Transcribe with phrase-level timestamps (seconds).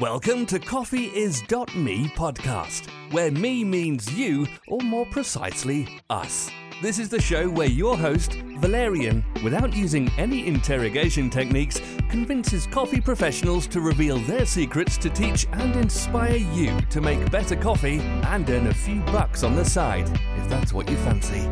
[0.00, 6.50] Welcome to coffeeis.me podcast, where me means you, or more precisely, us.
[6.80, 13.02] This is the show where your host, Valerian, without using any interrogation techniques, convinces coffee
[13.02, 18.48] professionals to reveal their secrets to teach and inspire you to make better coffee and
[18.48, 20.08] earn a few bucks on the side,
[20.38, 21.46] if that's what you fancy.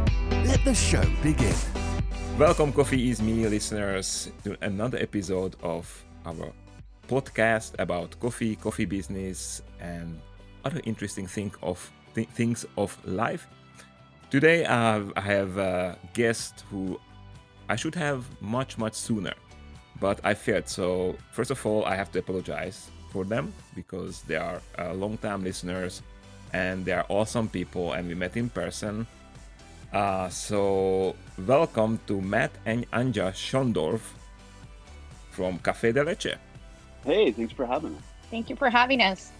[0.46, 1.54] Let the show begin.
[2.38, 6.50] Welcome, Coffee is Me listeners, to another episode of our
[7.09, 10.20] podcast about coffee, coffee business, and
[10.64, 13.48] other interesting thing of th- things of life.
[14.30, 17.01] Today, uh, I have a guest who
[17.68, 19.34] I should have much, much sooner,
[20.01, 20.68] but I failed.
[20.68, 25.43] So, first of all, I have to apologize for them because they are uh, long-time
[25.43, 26.02] listeners
[26.52, 29.06] and they are awesome people, and we met in person.
[29.93, 34.01] Uh, so, welcome to Matt and Anja Schondorf
[35.30, 36.37] from Cafe de Leche.
[37.05, 38.02] Hey, thanks for having us.
[38.30, 39.33] Thank you for having us.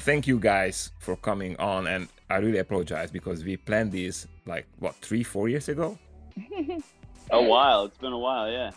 [0.00, 4.66] Thank you guys for coming on, and I really apologize because we planned this like
[4.80, 5.96] what three, four years ago.
[7.30, 7.84] A while.
[7.86, 8.70] It's been a while, yeah.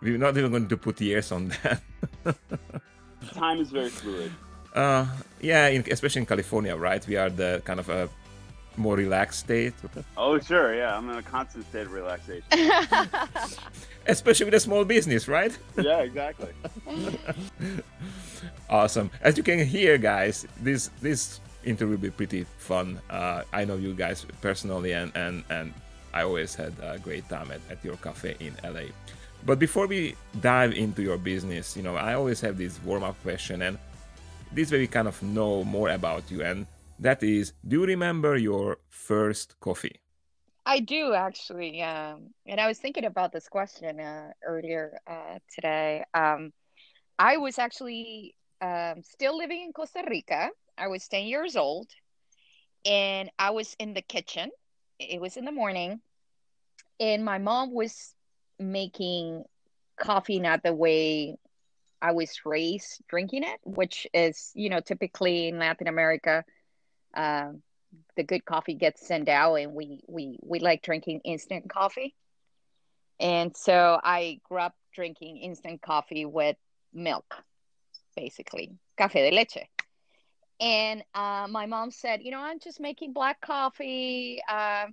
[0.00, 1.82] We're not even going to put years on that.
[3.34, 4.30] Time is very fluid.
[4.74, 5.06] uh,
[5.40, 7.04] yeah, in, especially in California, right?
[7.06, 8.08] We are the kind of a
[8.80, 9.74] more relaxed state,
[10.16, 10.96] Oh, sure, yeah.
[10.96, 12.42] I'm in a constant state of relaxation.
[14.06, 15.56] especially with a small business, right?
[15.76, 16.52] yeah, exactly.
[18.68, 19.10] Awesome.
[19.20, 23.00] As you can hear, guys, this this interview will be pretty fun.
[23.10, 25.74] Uh, I know you guys personally, and and and
[26.14, 28.94] I always had a great time at, at your cafe in LA.
[29.44, 33.20] But before we dive into your business, you know, I always have this warm up
[33.22, 33.76] question, and
[34.52, 36.66] this way we kind of know more about you, and
[37.00, 40.00] that is, do you remember your first coffee?
[40.66, 46.04] I do actually, um, and I was thinking about this question uh, earlier uh, today.
[46.12, 46.52] Um,
[47.18, 50.50] I was actually um, still living in Costa Rica.
[50.76, 51.88] I was 10 years old,
[52.84, 54.50] and I was in the kitchen.
[54.98, 56.00] It was in the morning,
[57.00, 58.14] and my mom was
[58.58, 59.44] making
[59.98, 61.36] coffee not the way
[62.02, 66.44] I was raised drinking it, which is, you know, typically in Latin America.
[67.14, 67.62] Um,
[68.16, 72.14] the good coffee gets sent out and we we we like drinking instant coffee.
[73.18, 76.56] And so i grew up drinking instant coffee with
[76.92, 77.44] milk
[78.16, 79.66] basically cafe de leche.
[80.60, 84.86] And uh, my mom said you know i'm just making black coffee uh,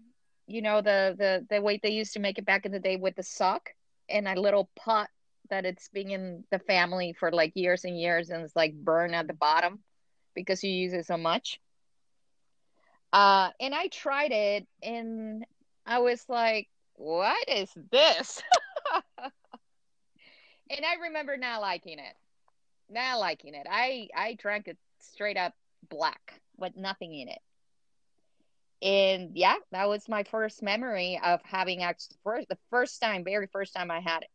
[0.47, 2.95] you know the the the way they used to make it back in the day
[2.95, 3.69] with the sock
[4.09, 5.09] and a little pot
[5.49, 9.16] that it's been in the family for like years and years and it's like burned
[9.16, 9.79] at the bottom
[10.35, 11.59] because you use it so much
[13.13, 15.45] uh, and I tried it and
[15.85, 18.41] I was like, what is this?
[19.19, 19.31] and
[20.85, 22.13] I remember not liking it.
[22.90, 23.67] Not liking it.
[23.69, 25.53] I I drank it straight up
[25.90, 27.40] black with nothing in it.
[28.81, 33.47] And yeah, that was my first memory of having actually first the first time, very
[33.47, 34.29] first time I had it.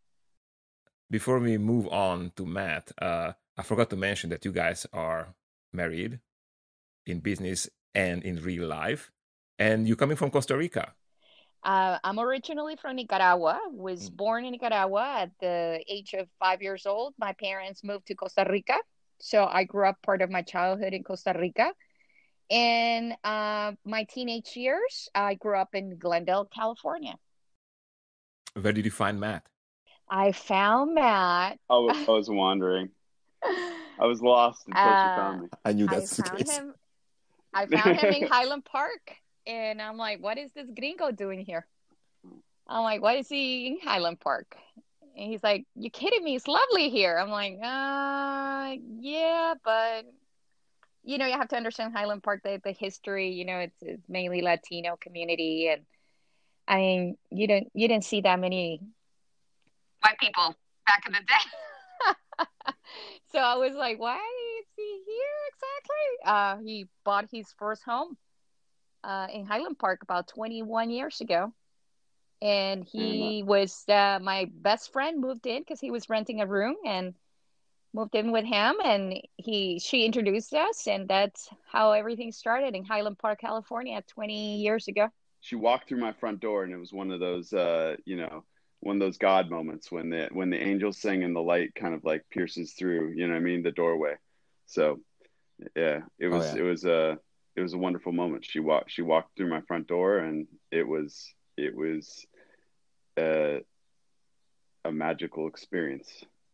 [1.10, 5.34] Before we move on to Matt, uh, I forgot to mention that you guys are
[5.72, 6.20] married
[7.06, 9.10] in business and in real life,
[9.58, 10.94] and you're coming from Costa Rica.
[11.64, 13.60] Uh, I'm originally from Nicaragua.
[13.70, 14.16] Was Mm.
[14.16, 17.14] born in Nicaragua at the age of five years old.
[17.18, 18.78] My parents moved to Costa Rica,
[19.20, 21.72] so I grew up part of my childhood in Costa Rica.
[22.48, 27.16] In uh, my teenage years, I grew up in Glendale, California.
[28.60, 29.46] Where did you find Matt?
[30.10, 31.58] I found Matt.
[31.70, 32.90] I was, I was wandering.
[33.44, 35.48] I was lost until she Uh, found me.
[35.64, 36.50] I knew I that's the found case.
[36.50, 36.74] him.
[37.54, 41.66] I found him in Highland Park, and I'm like, "What is this gringo doing here?"
[42.66, 44.56] I'm like, "What is he in Highland Park?"
[45.16, 46.36] And he's like, "You kidding me?
[46.36, 50.06] It's lovely here." I'm like, "Uh, yeah, but
[51.04, 53.30] you know, you have to understand Highland Park, the the history.
[53.30, 55.82] You know, it's it's mainly Latino community, and
[56.66, 58.80] I mean, you didn't you didn't see that many
[60.00, 62.14] white people back in the day."
[63.32, 64.18] so I was like, why
[64.82, 66.08] he here exactly?
[66.24, 68.16] Uh, he bought his first home
[69.04, 71.52] uh, in Highland Park about 21 years ago.
[72.40, 76.74] And he was uh, my best friend moved in because he was renting a room
[76.84, 77.14] and
[77.94, 82.84] moved in with him and he she introduced us and that's how everything started in
[82.84, 85.08] Highland Park, California 20 years ago.
[85.40, 88.44] She walked through my front door, and it was one of those, uh, you know,
[88.80, 91.94] one of those God moments when the when the angels sing and the light kind
[91.94, 93.12] of like pierces through.
[93.14, 93.62] You know what I mean?
[93.62, 94.14] The doorway.
[94.66, 95.00] So,
[95.76, 96.60] yeah, it was yeah.
[96.60, 97.18] it was a
[97.56, 98.44] it was a wonderful moment.
[98.44, 102.26] She walked she walked through my front door, and it was it was
[103.18, 103.58] uh,
[104.84, 106.08] a magical experience.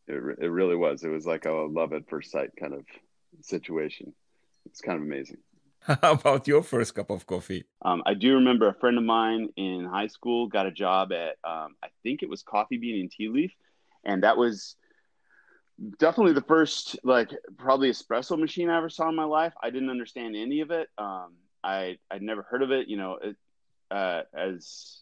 [0.06, 1.04] It, it really was.
[1.04, 2.84] It was like a love at first sight kind of
[3.42, 4.14] situation.
[4.66, 5.38] It's kind of amazing.
[5.80, 7.64] How about your first cup of coffee?
[7.82, 11.36] Um, I do remember a friend of mine in high school got a job at,
[11.44, 13.52] um, I think it was Coffee Bean and Tea Leaf.
[14.04, 14.76] And that was
[15.98, 19.52] definitely the first, like, probably espresso machine I ever saw in my life.
[19.62, 20.88] I didn't understand any of it.
[20.98, 22.88] Um, I, I'd never heard of it.
[22.88, 23.36] You know, it,
[23.90, 25.00] uh, as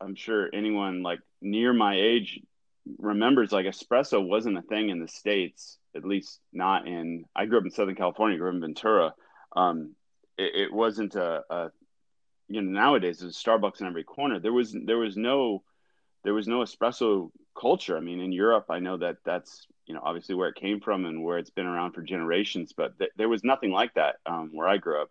[0.00, 2.40] I'm sure anyone like near my age
[2.98, 7.58] remembers, like, espresso wasn't a thing in the States, at least not in, I grew
[7.58, 9.14] up in Southern California, grew up in Ventura.
[9.54, 9.94] Um,
[10.36, 11.70] it, it wasn't a, a,
[12.48, 14.40] you know nowadays there's Starbucks in every corner.
[14.40, 15.62] There was there was no
[16.24, 17.96] there was no espresso culture.
[17.96, 21.04] I mean, in Europe, I know that that's you know obviously where it came from
[21.04, 24.50] and where it's been around for generations, but th- there was nothing like that um,
[24.52, 25.10] where I grew up.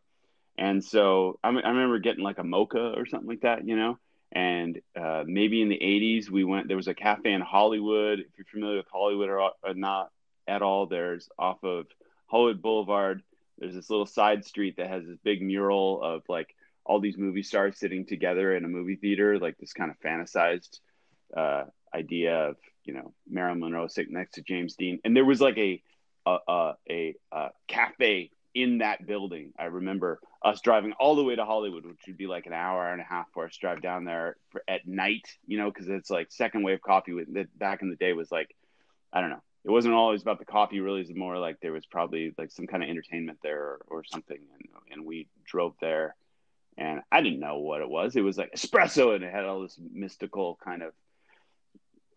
[0.58, 4.00] And so I, I remember getting like a mocha or something like that, you know.
[4.32, 6.68] And uh, maybe in the '80s, we went.
[6.68, 8.20] There was a cafe in Hollywood.
[8.20, 10.12] If you're familiar with Hollywood or, or not
[10.48, 11.88] at all, there's off of
[12.28, 13.24] Hollywood Boulevard
[13.58, 17.44] there's this little side street that has this big mural of like all these movie
[17.44, 20.80] stars sitting together in a movie theater, like this kind of fantasized
[21.36, 21.64] uh,
[21.94, 22.56] idea of
[22.88, 25.82] you know Marilyn Monroe sitting next to James Dean, and there was like a
[26.26, 29.54] a, a, a, a cafe in that building.
[29.60, 32.92] I remember us driving all the way to Hollywood, which would be like an hour
[32.92, 36.10] and a half for us drive down there for, at night, you know, because it's
[36.10, 37.14] like second wave coffee.
[37.14, 38.56] With back in the day was like,
[39.14, 41.74] I don't know, it wasn't always about the coffee really it was more like there
[41.74, 45.76] was probably like some kind of entertainment there or, or something and, and we drove
[45.82, 46.16] there
[46.78, 49.62] and i didn't know what it was it was like espresso and it had all
[49.62, 50.94] this mystical kind of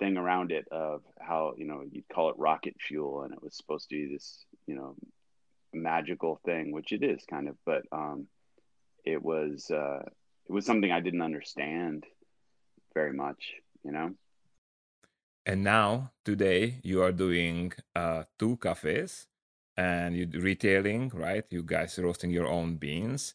[0.00, 3.56] thing around it of how you know you'd call it rocket fuel and it was
[3.56, 4.97] supposed to be this you know
[5.73, 7.56] magical thing which it is kind of.
[7.64, 8.26] But um
[9.05, 10.02] it was uh
[10.49, 12.05] it was something i didn't understand
[12.93, 13.55] very much
[13.85, 14.14] you know?
[15.47, 19.26] And now today you are doing uh, two cafes
[19.76, 21.44] and you retailing right?
[21.50, 23.35] You guys roasting your own beans.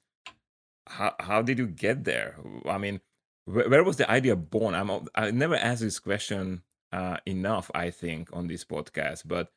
[0.87, 2.35] How, how did you get there?
[2.69, 3.01] I mean
[3.45, 6.61] where, where was the idea born i'm i never asked this question
[6.91, 9.49] uh, enough i think on this podcast but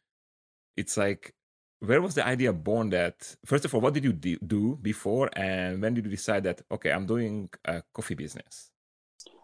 [0.76, 1.34] it's like
[1.80, 5.80] where was the idea born that first of all what did you do before and
[5.80, 8.70] when did you decide that okay i'm doing a coffee business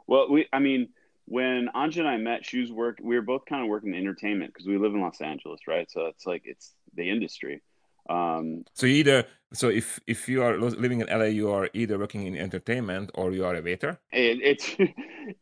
[0.06, 0.88] well we i mean
[1.26, 2.98] when Anja and I met, she was work.
[3.02, 5.90] We were both kind of working in entertainment because we live in Los Angeles, right?
[5.90, 7.62] So it's like it's the industry.
[8.08, 9.24] Um, so either
[9.54, 13.32] so if if you are living in LA, you are either working in entertainment or
[13.32, 13.98] you are a waiter.
[14.12, 14.92] It, it's it,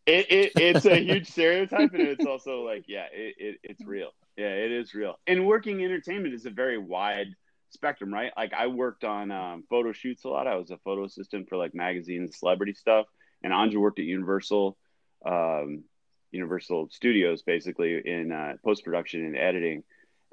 [0.07, 4.11] it, it's a huge stereotype, and it's also like yeah, it, it it's real.
[4.37, 5.19] Yeah, it is real.
[5.27, 7.35] And working entertainment is a very wide
[7.71, 8.33] spectrum, right?
[8.37, 10.47] Like I worked on um, photo shoots a lot.
[10.47, 13.07] I was a photo assistant for like magazines, celebrity stuff,
[13.43, 14.77] and Anja worked at Universal
[15.25, 15.85] um,
[16.31, 19.85] Universal Studios, basically in uh, post production and editing,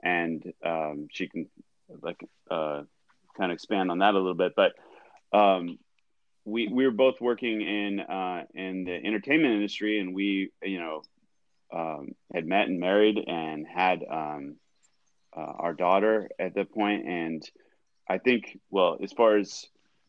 [0.04, 1.50] and um, she can
[2.01, 2.83] like uh,
[3.38, 4.53] kind of expand on that a little bit.
[4.56, 4.74] But
[5.38, 5.77] um,
[6.45, 11.01] we we were both working in uh, in the entertainment industry, and we you know
[11.74, 14.56] um, had met and married and had um,
[15.36, 17.07] uh, our daughter at that point.
[17.07, 17.44] and
[18.09, 19.65] I think well as far as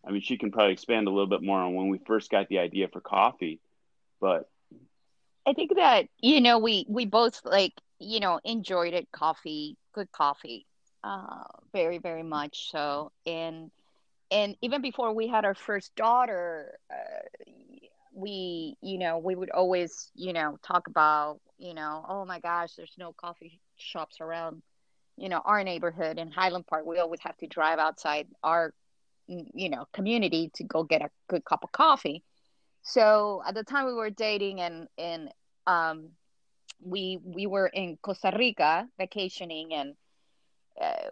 [0.07, 2.49] I mean, she can probably expand a little bit more on when we first got
[2.49, 3.61] the idea for coffee,
[4.21, 4.49] but
[5.47, 10.11] I think that you know we we both like you know enjoyed it coffee good
[10.13, 10.67] coffee
[11.05, 11.43] uh
[11.73, 13.13] very very much so.
[13.27, 13.71] And
[14.31, 17.45] and even before we had our first daughter uh,
[18.15, 22.75] we you know we would always you know talk about you know oh my gosh
[22.77, 24.63] there's no coffee shops around
[25.17, 26.85] you know our neighborhood in highland park.
[26.87, 28.73] We always have to drive outside our
[29.27, 32.23] you know community to go get a good cup of coffee.
[32.83, 35.29] So at the time we were dating and and
[35.67, 36.09] um,
[36.83, 39.95] we we were in Costa Rica vacationing and
[40.81, 41.09] uh,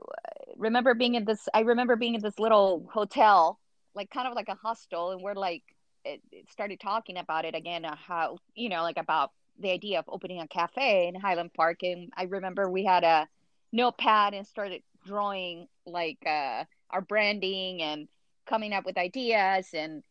[0.56, 3.58] remember being in this I remember being in this little hotel
[3.94, 5.62] like kind of like a hostel and we're like
[6.04, 9.98] it, it started talking about it again uh, how you know like about the idea
[9.98, 13.28] of opening a cafe in Highland Park and I remember we had a
[13.72, 18.08] notepad and started drawing like uh, our branding and
[18.46, 20.02] coming up with ideas and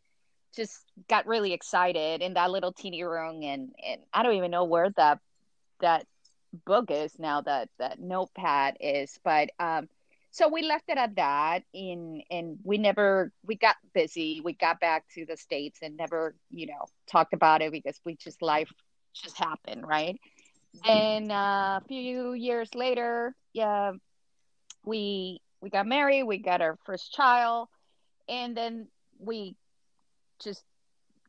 [0.54, 4.64] just got really excited in that little teeny room and and I don't even know
[4.64, 5.18] where that
[5.80, 6.06] that
[6.64, 9.88] book is now that that notepad is but um
[10.30, 14.80] so we left it at that in and we never we got busy we got
[14.80, 18.70] back to the states and never you know talked about it because we just life
[19.14, 20.18] just happened right?
[20.84, 23.92] And uh, a few years later yeah
[24.84, 27.68] we we got married we got our first child
[28.28, 28.88] and then
[29.18, 29.56] we
[30.42, 30.64] just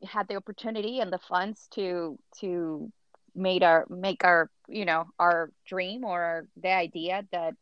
[0.04, 2.90] had the opportunity and the funds to to
[3.34, 7.54] made our make our you know our dream or the idea that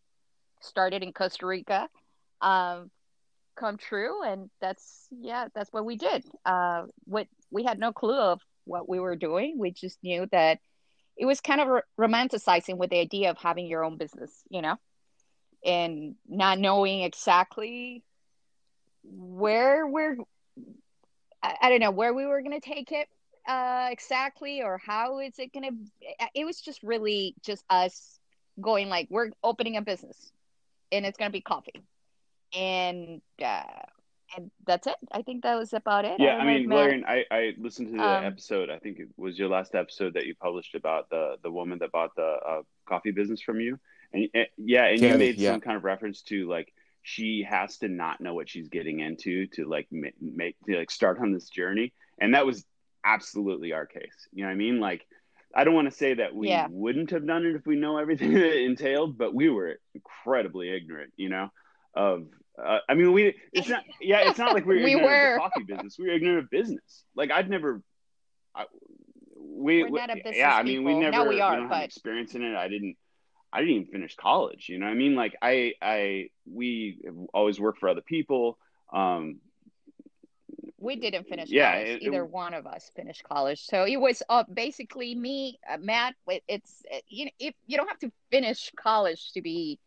[0.61, 1.89] started in Costa Rica
[2.41, 2.91] um,
[3.57, 6.25] come true, and that's yeah, that's what we did.
[6.45, 9.59] Uh, what we had no clue of what we were doing.
[9.59, 10.59] We just knew that
[11.17, 14.77] it was kind of romanticizing with the idea of having your own business, you know,
[15.65, 18.05] and not knowing exactly
[19.03, 20.17] where we're
[21.43, 23.09] I, I don't know where we were going to take it
[23.49, 28.21] uh, exactly or how is it going to it was just really just us
[28.61, 30.33] going like we're opening a business
[30.93, 31.83] and it's going to be coffee.
[32.57, 33.63] And uh,
[34.37, 34.95] and that's it.
[35.13, 36.17] I think that was about it.
[36.19, 38.71] Yeah i, I mean Lauren, I, I listened to the um, episode.
[38.71, 41.93] I think it was your last episode that you published about the the woman that
[41.93, 43.79] bought the uh, coffee business from you.
[44.13, 45.53] And, and yeah and you made yeah.
[45.53, 49.47] some kind of reference to like she has to not know what she's getting into
[49.49, 51.93] to like make to like start on this journey.
[52.21, 52.65] And that was
[53.09, 55.07] absolutely our case you know what i mean like
[55.55, 56.67] i don't want to say that we yeah.
[56.71, 60.69] wouldn't have done it if we know everything that it entailed but we were incredibly
[60.71, 61.49] ignorant you know
[61.95, 62.27] of
[62.63, 65.35] uh, i mean we it's not yeah it's not like we were we ignorant were.
[65.37, 67.83] of the coffee business we were ignorant of business like i'd never
[68.55, 68.67] I,
[69.37, 70.01] we, we
[70.33, 72.05] yeah i mean we never no, we, are, we but...
[72.07, 72.97] in it i didn't
[73.51, 74.67] I didn't even finish college.
[74.69, 76.99] You know, I mean, like I, I, we
[77.33, 78.59] always work for other people.
[78.93, 79.41] Um,
[80.79, 81.89] we didn't finish yeah, college.
[81.89, 85.79] It, Either it, one of us finished college, so it was uh, basically me, uh,
[85.81, 86.15] Matt.
[86.47, 89.79] It's uh, you know, if you don't have to finish college to be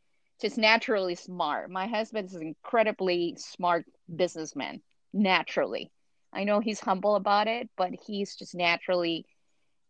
[0.41, 1.69] just naturally smart.
[1.69, 4.81] My husband is an incredibly smart businessman.
[5.13, 5.91] Naturally,
[6.33, 9.25] I know he's humble about it, but he's just naturally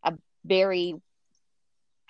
[0.04, 0.12] a
[0.44, 0.94] very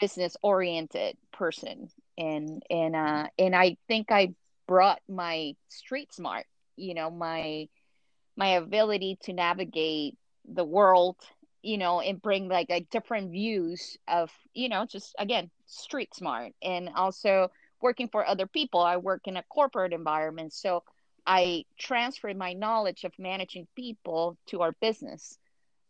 [0.00, 4.34] business oriented person and and uh and i think i
[4.66, 6.44] brought my street smart
[6.76, 7.68] you know my
[8.36, 11.16] my ability to navigate the world
[11.62, 16.52] you know and bring like a different views of you know just again street smart
[16.62, 18.80] and also working for other people.
[18.80, 20.82] I work in a corporate environment so
[21.26, 25.38] i transferred my knowledge of managing people to our business.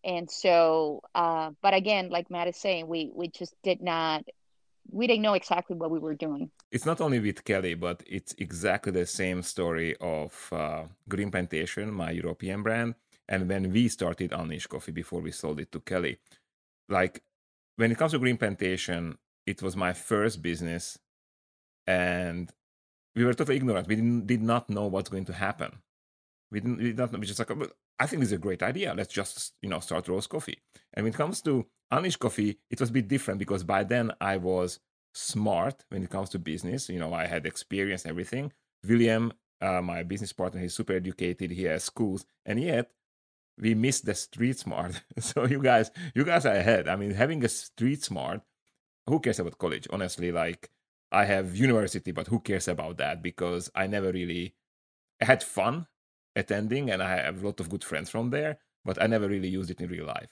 [0.05, 4.25] And so uh, but again like matt is saying we we just did not
[4.91, 6.51] we didn't know exactly what we were doing.
[6.71, 11.93] It's not only with kelly but it's exactly the same story of uh, green plantation
[11.93, 12.95] my european brand
[13.29, 16.19] and when we started unleash coffee before we sold it to kelly.
[16.89, 17.23] Like
[17.77, 20.99] when it comes to green plantation it was my first business
[21.87, 22.51] and
[23.15, 23.89] we were totally ignorant.
[23.89, 25.79] We did not know what's going to happen.
[26.51, 27.51] We didn't we did not we just like
[27.99, 28.95] I think this is a great idea.
[28.97, 30.59] Let's just, you know, start roast coffee.
[30.95, 34.13] And when it comes to Unleash Coffee, it was a bit different because by then
[34.21, 34.81] I was
[35.15, 36.89] smart when it comes to business.
[36.89, 38.53] You know, I had experience, everything.
[38.87, 41.51] William, uh, my business partner, he's super educated.
[41.53, 42.91] He has schools, and yet
[43.59, 45.01] we missed the street smart.
[45.19, 46.89] so you guys, you guys are ahead.
[46.89, 48.41] I mean, having a street smart.
[49.09, 49.89] Who cares about college?
[49.91, 50.71] Honestly, like
[51.11, 53.23] I have university, but who cares about that?
[53.23, 54.55] Because I never really
[55.21, 55.87] I had fun
[56.37, 59.49] attending and I have a lot of good friends from there, but I never really
[59.49, 60.31] used it in real life.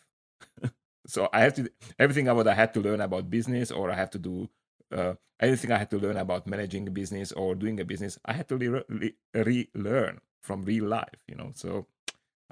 [1.07, 4.11] so I have to everything about I had to learn about business or I have
[4.11, 4.49] to do
[4.92, 8.33] uh, anything I had to learn about managing a business or doing a business, I
[8.33, 11.52] had to re- relearn from real life, you know.
[11.54, 11.87] So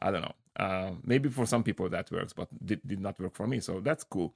[0.00, 0.34] I don't know.
[0.56, 3.60] Uh, maybe for some people that works, but did, did not work for me.
[3.60, 4.34] So that's cool.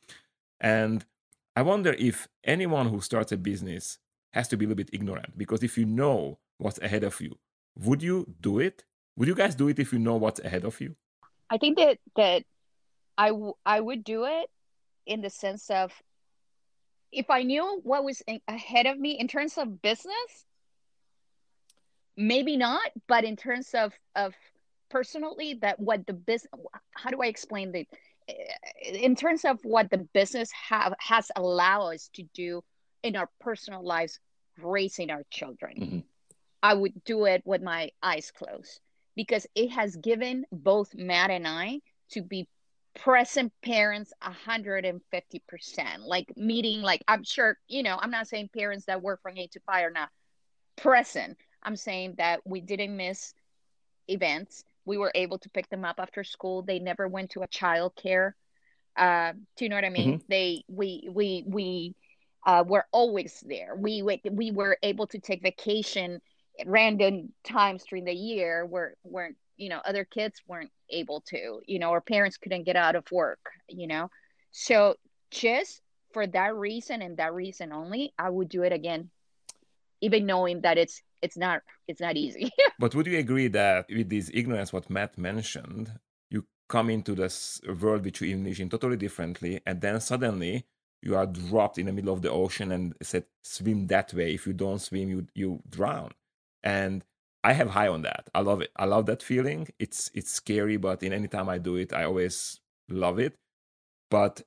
[0.61, 1.05] And
[1.57, 3.99] I wonder if anyone who starts a business
[4.33, 7.39] has to be a little bit ignorant because if you know what's ahead of you,
[7.77, 8.85] would you do it?
[9.17, 10.97] Would you guys do it if you know what's ahead of you?
[11.51, 12.45] I think that that
[13.19, 14.49] I, w- I would do it
[15.07, 15.93] in the sense of
[17.11, 20.47] if I knew what was in- ahead of me in terms of business,
[22.17, 24.35] maybe not, but in terms of of
[24.89, 26.51] personally that what the business
[26.93, 27.87] how do I explain the
[28.83, 32.63] in terms of what the business have has allowed us to do
[33.03, 34.19] in our personal lives
[34.59, 35.77] raising our children.
[35.77, 35.99] Mm-hmm.
[36.63, 38.81] I would do it with my eyes closed
[39.17, 42.49] because it has given both Matt and I to be
[42.95, 45.01] present parents 150%
[46.05, 49.51] like meeting like i'm sure you know i'm not saying parents that work from 8
[49.53, 50.11] to 5 are not
[50.77, 51.39] present.
[51.63, 53.33] I'm saying that we didn't miss
[54.09, 54.65] events.
[54.85, 56.63] We were able to pick them up after school.
[56.63, 58.37] They never went to a child care
[58.97, 60.15] uh, do you know what i mean?
[60.15, 60.27] Mm-hmm.
[60.29, 61.95] they we we we
[62.45, 63.75] uh, were always there.
[63.77, 66.21] We we were able to take vacation
[66.67, 71.79] random times during the year where weren't you know other kids weren't able to you
[71.79, 74.11] know or parents couldn't get out of work you know?
[74.51, 74.97] So
[75.31, 75.81] just
[76.13, 79.11] for that reason and that reason only i would do it again
[80.03, 82.51] even knowing that it's it's not it's not easy.
[82.79, 85.93] But would you agree that with this ignorance what matt mentioned
[86.31, 90.67] you come into this world which you envision totally differently and then suddenly
[91.01, 94.35] you are dropped in the middle of the ocean and said swim that way.
[94.35, 96.11] If you don't swim you you drown
[96.65, 97.05] and
[97.45, 98.29] i have high on that.
[98.35, 98.71] I love it.
[98.77, 99.69] I love that feeling.
[99.79, 103.35] It's it's scary but in any time i do it i always love it.
[104.11, 104.43] But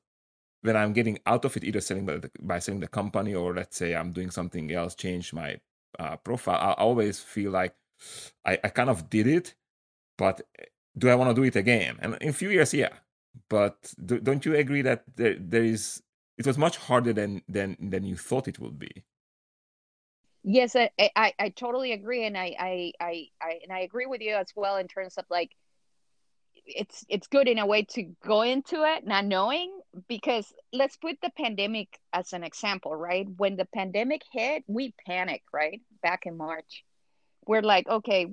[0.61, 3.77] when i'm getting out of it either selling by, by selling the company or let's
[3.77, 5.59] say i'm doing something else change my
[5.99, 7.75] uh, profile i always feel like
[8.45, 9.53] I, I kind of did it
[10.17, 10.65] but eh,
[10.97, 11.97] do i want to do it again?
[12.01, 12.93] And in a few years yeah.
[13.49, 16.01] But do, don't you agree that there, there is
[16.37, 19.03] it was much harder than than than you thought it would be
[20.45, 24.21] yes i i, I totally agree and I, I i i and i agree with
[24.21, 25.51] you as well in terms of like
[26.65, 31.17] it's it's good in a way to go into it not knowing because let's put
[31.21, 33.27] the pandemic as an example right?
[33.37, 36.83] When the pandemic hit we panicked right back in march.
[37.45, 38.27] We're like okay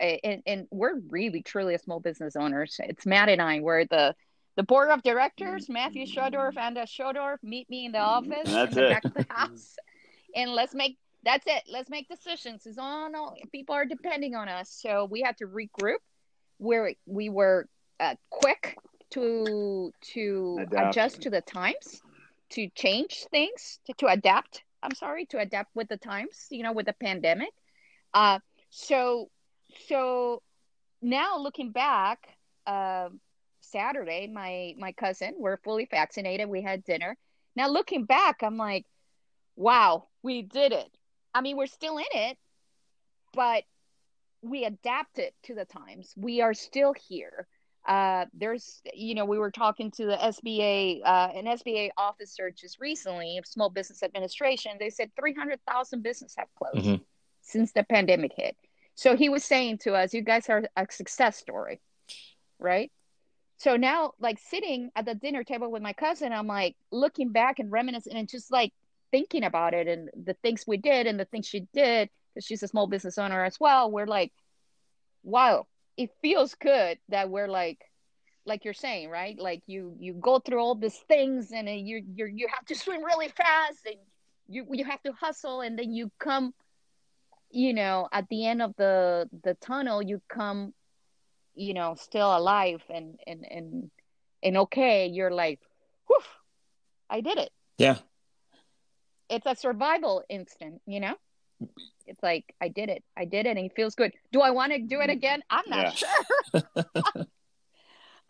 [0.00, 2.76] and, and we're really truly a small business owners.
[2.82, 4.14] It's matt and i we're the
[4.56, 8.32] the board of directors, Matthew Schodorf, Anja Schodorf, meet me in the mm-hmm.
[8.32, 8.90] office that's in the it.
[8.90, 9.76] back of the house,
[10.34, 10.98] and let's make
[11.28, 11.64] that's it.
[11.70, 12.66] Let's make decisions.
[12.66, 15.98] It's all no, people are depending on us, so we had to regroup.
[16.56, 17.68] Where we were
[18.00, 18.76] uh, quick
[19.10, 20.90] to to Adapt.
[20.90, 22.02] adjust to the times,
[22.50, 24.64] to change things, to, to adapt.
[24.82, 26.46] I'm sorry, to adapt with the times.
[26.50, 27.52] You know, with the pandemic.
[28.14, 28.38] Uh,
[28.70, 29.30] so
[29.86, 30.42] so
[31.02, 32.26] now looking back.
[32.66, 33.10] Uh,
[33.60, 36.48] Saturday, my my cousin, we're fully vaccinated.
[36.48, 37.18] We had dinner.
[37.54, 38.86] Now looking back, I'm like,
[39.56, 40.97] wow, we did it.
[41.34, 42.38] I mean, we're still in it,
[43.34, 43.64] but
[44.42, 46.14] we adapted it to the times.
[46.16, 47.46] We are still here.
[47.86, 52.80] Uh, there's, you know, we were talking to the SBA, uh, an SBA officer just
[52.80, 54.72] recently of Small Business Administration.
[54.78, 57.04] They said 300,000 businesses have closed Mhm.
[57.40, 58.56] since the pandemic hit.
[58.94, 61.80] So he was saying to us, you guys are a success story,
[62.58, 62.92] right?
[63.56, 67.58] So now, like sitting at the dinner table with my cousin, I'm like looking back
[67.58, 68.72] and reminiscing and just like
[69.10, 72.62] thinking about it and the things we did and the things she did because she's
[72.62, 73.90] a small business owner as well.
[73.90, 74.32] We're like,
[75.22, 77.78] wow, it feels good that we're like,
[78.44, 79.38] like you're saying, right?
[79.38, 83.04] Like you you go through all these things and you you you have to swim
[83.04, 83.96] really fast and
[84.48, 86.54] you you have to hustle and then you come,
[87.50, 90.72] you know, at the end of the the tunnel, you come
[91.58, 93.90] you know still alive and and and
[94.42, 95.60] and okay you're like
[96.06, 96.18] whew
[97.10, 97.96] i did it yeah
[99.28, 101.14] it's a survival instinct you know
[102.06, 104.72] it's like i did it i did it and it feels good do i want
[104.72, 105.92] to do it again i'm not Yeah.
[105.92, 106.64] sure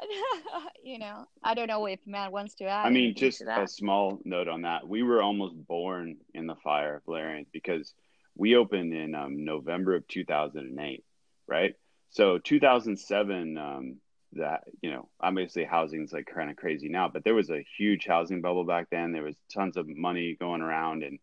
[0.82, 4.20] you know i don't know if matt wants to add I mean, just a small
[4.24, 4.86] note on that.
[4.86, 7.92] We were almost born in the fire, Valerian, because
[8.36, 11.04] we opened in um, November of 2008,
[11.48, 11.74] right?
[12.10, 13.96] So 2007, um,
[14.32, 18.06] that you know, obviously housing's like kind of crazy now, but there was a huge
[18.06, 19.12] housing bubble back then.
[19.12, 21.18] There was tons of money going around, and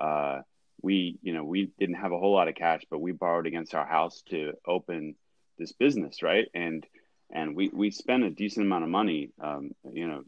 [0.00, 0.42] uh,
[0.82, 3.74] we, you know, we didn't have a whole lot of cash, but we borrowed against
[3.74, 5.14] our house to open
[5.58, 6.46] this business, right?
[6.54, 6.86] And
[7.32, 10.22] and we we spent a decent amount of money, um, you know,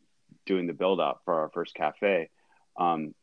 [0.47, 2.31] doing the build out for our first cafe.
[2.77, 3.15] Um,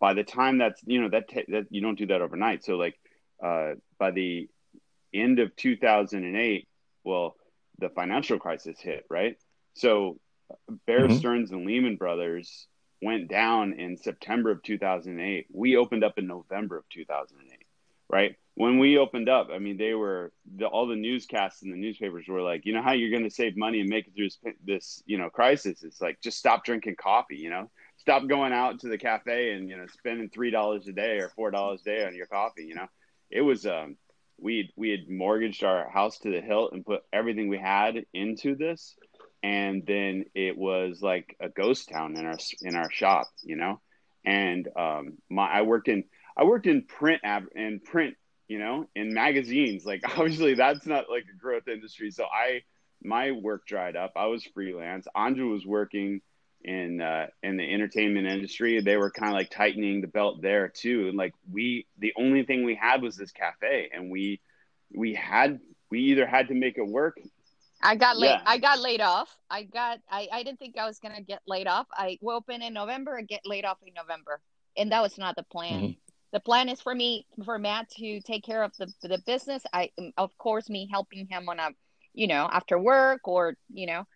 [0.00, 2.64] by the time that's you know that ta- that you don't do that overnight.
[2.64, 2.98] So like
[3.42, 4.48] uh, by the
[5.12, 6.68] end of 2008,
[7.04, 7.36] well,
[7.82, 9.36] the financial crisis hit, right?
[9.74, 10.18] So
[10.86, 11.18] Bear Mhm.
[11.18, 12.68] Stearns and Lehman Brothers
[13.02, 15.46] went down in September of 2008.
[15.50, 17.66] We opened up in November of 2008,
[18.08, 18.36] right?
[18.54, 22.28] When we opened up, I mean, they were the, all the newscasts and the newspapers
[22.28, 24.38] were like, you know, how you're going to save money and make it through this,
[24.64, 25.82] this, you know, crisis.
[25.82, 27.70] It's like just stop drinking coffee, you know,
[28.02, 31.30] stop going out to the cafe and you know spending three dollars a day or
[31.30, 32.64] four dollars a day on your coffee.
[32.64, 32.88] You know,
[33.30, 33.96] it was um,
[34.42, 38.56] we we had mortgaged our house to the hilt and put everything we had into
[38.56, 38.94] this,
[39.42, 43.28] and then it was like a ghost town in our in our shop.
[43.42, 43.80] You know,
[44.24, 46.04] and um, my I worked in
[46.36, 48.16] I worked in print ab and print.
[48.48, 49.86] You know, in magazines.
[49.86, 52.10] Like obviously that's not like a growth industry.
[52.10, 52.62] So I
[53.02, 54.12] my work dried up.
[54.16, 55.06] I was freelance.
[55.14, 56.20] Andrew was working
[56.64, 58.80] in uh, in the entertainment industry.
[58.80, 61.08] They were kind of like tightening the belt there too.
[61.08, 64.40] And like we, the only thing we had was this cafe, and we
[64.94, 67.18] we had we either had to make it work.
[67.82, 68.28] I got laid.
[68.28, 68.42] Yeah.
[68.46, 69.36] I got laid off.
[69.50, 69.98] I got.
[70.10, 71.86] I, I didn't think I was gonna get laid off.
[71.92, 74.40] I will open in November and get laid off in November,
[74.76, 75.80] and that was not the plan.
[75.80, 75.96] Mhm.
[76.32, 79.64] The plan is for me, for Matt to take care of the the business.
[79.72, 81.70] I, of course, me helping him on a,
[82.14, 84.06] you know, after work or you know,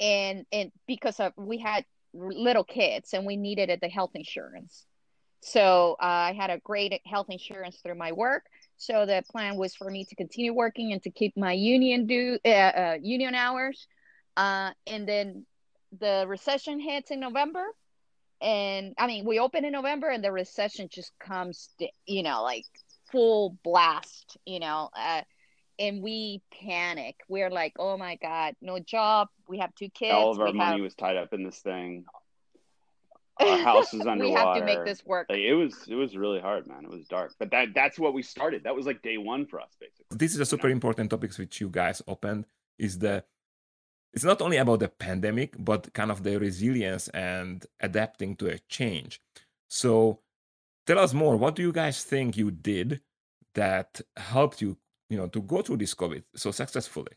[0.00, 1.84] and and because of we had
[2.14, 4.86] little kids and we needed the health insurance,
[5.40, 8.44] so uh, I had a great health insurance through my work.
[8.76, 12.38] So the plan was for me to continue working and to keep my union do
[12.44, 13.86] uh, uh, union hours,
[14.36, 15.46] uh, and then
[15.98, 17.64] the recession hits in November,
[18.40, 21.70] and I mean, we open in November, and the recession just comes,
[22.06, 22.66] you know, like
[23.10, 25.22] full blast, you know, uh,
[25.78, 27.16] and we panic.
[27.28, 29.28] We're like, oh my god, no job.
[29.48, 30.14] We have two kids.
[30.14, 32.04] All of our we money have, was tied up in this thing.
[33.40, 34.24] Our house is underwater.
[34.26, 35.28] we have to make this work.
[35.30, 36.84] Like, it was it was really hard, man.
[36.84, 38.64] It was dark, but that that's what we started.
[38.64, 40.16] That was like day one for us, basically.
[40.16, 42.46] This is a super important topic which you guys opened.
[42.78, 43.24] Is the
[44.12, 48.58] it's not only about the pandemic, but kind of the resilience and adapting to a
[48.68, 49.20] change.
[49.68, 50.20] So
[50.86, 51.36] tell us more.
[51.36, 53.00] What do you guys think you did
[53.54, 57.12] that helped you, you know, to go through this COVID so successfully?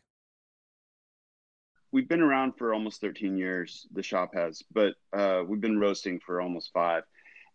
[1.90, 3.86] We've been around for almost 13 years.
[3.92, 7.02] The shop has, but uh, we've been roasting for almost five.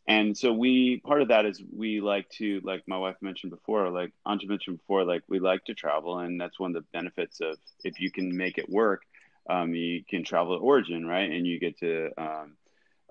[0.07, 3.89] And so we part of that is we like to, like my wife mentioned before,
[3.89, 7.41] like Anja mentioned before, like we like to travel, and that's one of the benefits
[7.41, 9.01] of if you can make it work
[9.49, 11.29] um, you can travel to origin, right?
[11.29, 12.57] And you get to um,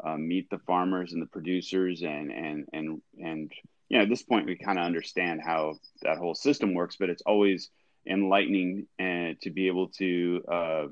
[0.03, 3.53] uh, meet the farmers and the producers, and and and and
[3.89, 7.11] you know, at this point, we kind of understand how that whole system works, but
[7.11, 7.71] it's always
[8.07, 10.87] enlightening and to be able to uh,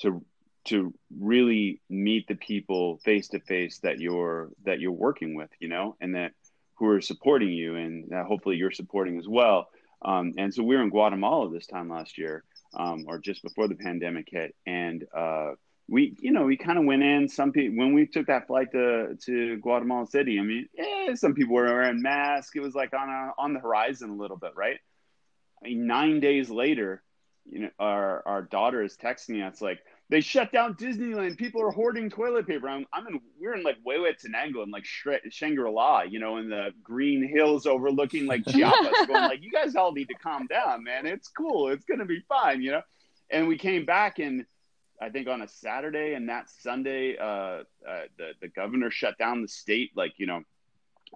[0.00, 0.24] to
[0.66, 5.68] to really meet the people face to face that you're that you're working with, you
[5.68, 6.32] know, and that
[6.74, 9.68] who are supporting you, and that hopefully you're supporting as well.
[10.02, 12.42] Um, and so we were in Guatemala this time last year,
[12.74, 15.52] um, or just before the pandemic hit, and uh,
[15.90, 17.28] we, you know, we kind of went in.
[17.28, 21.34] Some people, when we took that flight to to Guatemala City, I mean, yeah, some
[21.34, 22.54] people were wearing masks.
[22.54, 24.78] It was like on a, on the horizon a little bit, right?
[25.62, 27.02] I mean, nine days later,
[27.44, 31.36] you know, our our daughter is texting us like, they shut down Disneyland.
[31.36, 32.68] People are hoarding toilet paper.
[32.68, 37.28] I'm, I'm in, we're in like Huehuetenango and like Shangri-La, you know, in the green
[37.28, 41.06] hills overlooking like Chiapas going like, you guys all need to calm down, man.
[41.06, 41.68] It's cool.
[41.68, 42.82] It's going to be fine, you know?
[43.30, 44.46] And we came back and
[45.00, 47.62] I think on a Saturday and that Sunday, uh, uh,
[48.18, 50.42] the, the governor shut down the state, like, you know,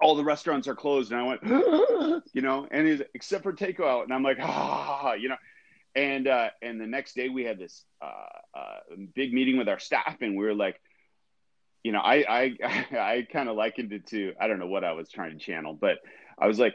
[0.00, 1.12] all the restaurants are closed.
[1.12, 1.42] And I went,
[2.32, 4.04] you know, and he's except for takeout.
[4.04, 5.36] And I'm like, ah, you know,
[5.94, 9.78] and uh, and the next day we had this uh, uh, big meeting with our
[9.78, 10.80] staff, and we were like,
[11.82, 14.92] you know, I I I kind of likened it to I don't know what I
[14.92, 15.98] was trying to channel, but
[16.38, 16.74] I was like,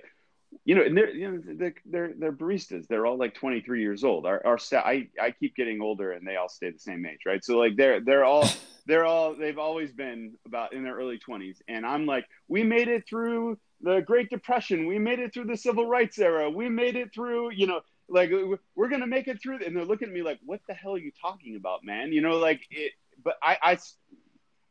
[0.65, 2.87] you know, and they're you know they're they're, they're baristas.
[2.87, 4.25] They're all like 23 years old.
[4.25, 7.19] Our our staff, I I keep getting older, and they all stay the same age,
[7.25, 7.43] right?
[7.43, 8.47] So like they're they're all
[8.85, 12.87] they're all they've always been about in their early 20s, and I'm like, we made
[12.87, 14.87] it through the Great Depression.
[14.87, 16.49] We made it through the Civil Rights era.
[16.49, 18.31] We made it through, you know, like
[18.75, 20.99] we're gonna make it through and they're looking at me like what the hell are
[20.99, 23.77] you talking about man you know like it but i i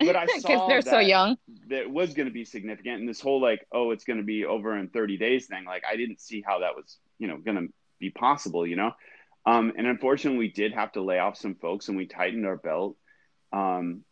[0.00, 1.36] but i saw they're that, so young.
[1.68, 4.44] that was going to be significant and this whole like oh it's going to be
[4.44, 7.56] over in 30 days thing like i didn't see how that was you know going
[7.56, 8.92] to be possible you know?
[9.46, 12.56] Um and unfortunately we did have to lay off some folks and we tightened our
[12.56, 12.96] belt.
[13.52, 14.04] Um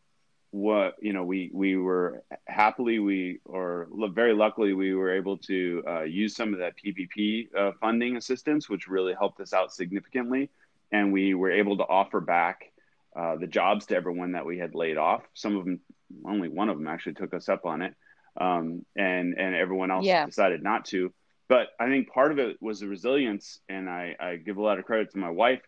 [0.50, 5.82] what you know we we were happily we or very luckily we were able to
[5.86, 10.48] uh, use some of that ppp uh, funding assistance which really helped us out significantly
[10.92, 12.72] and we were able to offer back
[13.16, 15.80] uh, the jobs to everyone that we had laid off some of them
[16.24, 17.94] only one of them actually took us up on it
[18.40, 20.26] um, and and everyone else yeah.
[20.26, 21.12] decided not to
[21.48, 24.78] but i think part of it was the resilience and I, I give a lot
[24.78, 25.62] of credit to my wife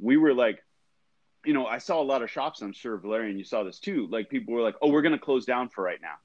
[0.00, 0.60] we were like
[1.44, 2.62] you know, I saw a lot of shops.
[2.62, 4.08] I'm sure Valerian, you saw this too.
[4.10, 6.16] Like people were like, "Oh, we're going to close down for right now,"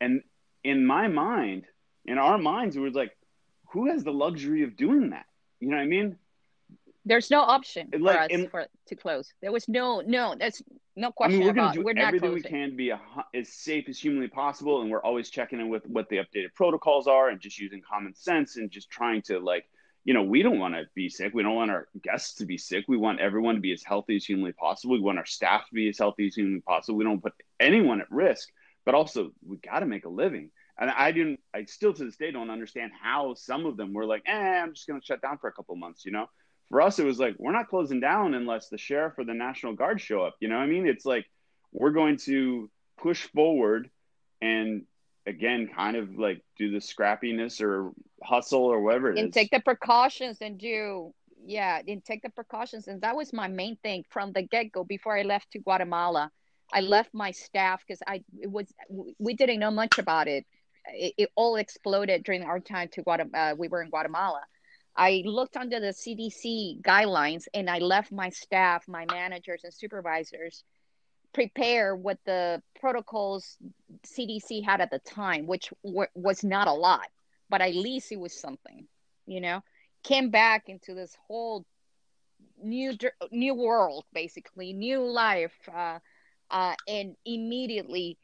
[0.00, 0.22] and
[0.62, 1.66] in my mind,
[2.04, 3.16] in our minds, it was like,
[3.72, 5.26] "Who has the luxury of doing that?"
[5.60, 6.16] You know what I mean?
[7.04, 9.32] There's no option for us and, for to close.
[9.42, 10.34] There was no, no.
[10.38, 10.62] that's
[10.96, 11.74] no question I mean, we're about.
[11.74, 13.00] Do we're everything we can to be a,
[13.34, 17.06] as safe as humanly possible, and we're always checking in with what the updated protocols
[17.06, 19.66] are, and just using common sense, and just trying to like
[20.04, 21.32] you know, we don't want to be sick.
[21.32, 22.84] We don't want our guests to be sick.
[22.86, 24.94] We want everyone to be as healthy as humanly possible.
[24.94, 26.98] We want our staff to be as healthy as humanly possible.
[26.98, 28.50] We don't put anyone at risk,
[28.84, 30.50] but also we got to make a living.
[30.78, 34.04] And I didn't, I still to this day don't understand how some of them were
[34.04, 36.26] like, eh, I'm just going to shut down for a couple months, you know?
[36.74, 39.74] For us, it was like, we're not closing down unless the sheriff or the National
[39.74, 40.34] Guard show up.
[40.40, 40.88] You know I mean?
[40.88, 41.24] It's like,
[41.70, 42.68] we're going to
[43.00, 43.90] push forward
[44.42, 44.82] and
[45.24, 47.92] again kind of like do the scrappiness or
[48.24, 49.34] hustle or whatever it and is.
[49.34, 51.14] take the precautions and do
[51.46, 55.16] yeah and take the precautions and that was my main thing from the get-go before
[55.16, 56.30] i left to guatemala
[56.72, 58.66] i left my staff because i it was
[59.18, 60.44] we didn't know much about it
[60.92, 64.40] it, it all exploded during our time to guatemala uh, we were in guatemala
[64.96, 70.64] i looked under the cdc guidelines and i left my staff my managers and supervisors
[71.34, 73.58] prepare what the protocols
[74.06, 77.08] CDC had at the time, which w- was not a lot,
[77.50, 78.86] but at least it was something,
[79.26, 79.60] you know,
[80.04, 81.66] came back into this whole
[82.62, 82.96] new
[83.30, 85.98] new world, basically new life, uh,
[86.50, 88.16] uh, and immediately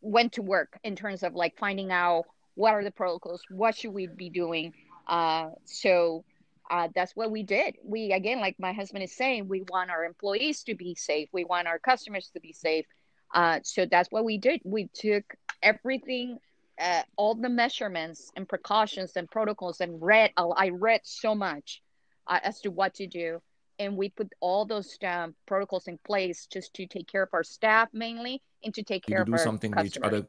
[0.00, 3.92] went to work in terms of like finding out what are the protocols, what should
[3.92, 4.72] we be doing.
[5.06, 6.24] Uh, so
[6.70, 7.76] uh, that's what we did.
[7.84, 11.28] We again, like my husband is saying, we want our employees to be safe.
[11.32, 12.86] We want our customers to be safe.
[13.34, 14.60] Uh, so that's what we did.
[14.64, 15.24] We took
[15.62, 16.38] everything,
[16.80, 20.30] uh, all the measurements and precautions and protocols, and read.
[20.36, 21.82] I read so much
[22.26, 23.40] uh, as to what to do,
[23.78, 27.44] and we put all those um, protocols in place just to take care of our
[27.44, 30.26] staff mainly, and to take Did care you of do something which other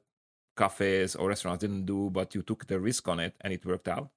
[0.57, 3.87] cafes or restaurants didn't do, but you took the risk on it and it worked
[3.87, 4.09] out?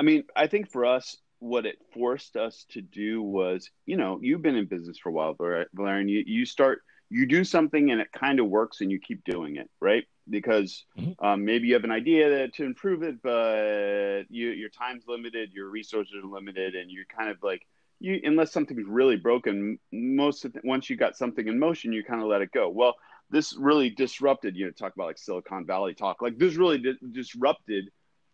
[0.00, 4.18] I mean, I think for us, what it forced us to do was, you know,
[4.22, 6.08] you've been in business for a while, Valer- Valerian.
[6.08, 9.56] You, you start, you do something and it kind of works and you keep doing
[9.56, 10.04] it, right?
[10.28, 11.16] Because Mhm.
[11.18, 15.68] um, maybe you have an idea to improve it, but you, your time's limited, your
[15.68, 17.66] resources are limited, and you're kind of like,
[17.98, 22.02] you unless something's really broken, most of the, once you got something in motion, you
[22.02, 22.70] kind of let it go.
[22.70, 22.94] Well,
[23.28, 24.56] this really disrupted.
[24.56, 26.22] You know, talk about like Silicon Valley talk.
[26.22, 27.90] Like this really di- disrupted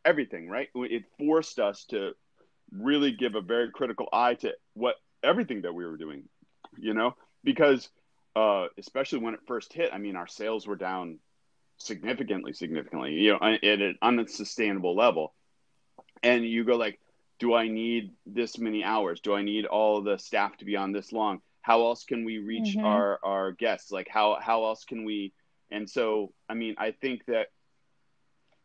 [0.07, 0.69] everything, right?
[0.75, 2.13] It forced us to
[2.73, 6.29] really give a very critical eye to what everything that we were doing,
[6.79, 7.15] you know,
[7.45, 7.89] because
[8.37, 11.19] uh, especially when it first hit, I mean, our sales were down
[11.79, 15.35] significantly, significantly, you know, at an unsustainable level.
[16.23, 16.99] And you go like,
[17.39, 19.21] do I need this many hours?
[19.21, 21.41] Do I need all the staff to be on this long?
[21.63, 22.85] How else can we reach Mhm.
[22.85, 23.91] our our guests?
[23.91, 25.33] Like how how else can we?
[25.71, 27.49] And so, I mean, I think that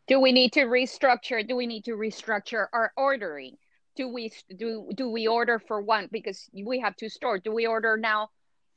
[0.08, 3.56] do we need to restructure do we need to restructure our ordering
[3.96, 7.66] do we do do we order for one because we have two stores do we
[7.66, 8.28] order now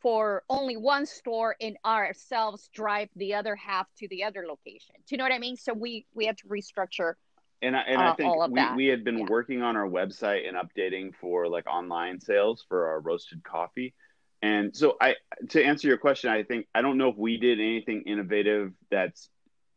[0.01, 5.15] for only one store and ourselves drive the other half to the other location do
[5.15, 7.13] you know what i mean so we we had to restructure
[7.61, 8.75] And I, and I uh, think we, that.
[8.75, 9.29] we had been Yeah.
[9.29, 13.93] working on our website and updating for like online sales for our roasted coffee.
[14.41, 15.15] And so I
[15.49, 19.29] to answer your question, I think I don't know if we did anything innovative that's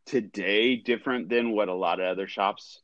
[0.09, 2.81] today different than what a lot of other shops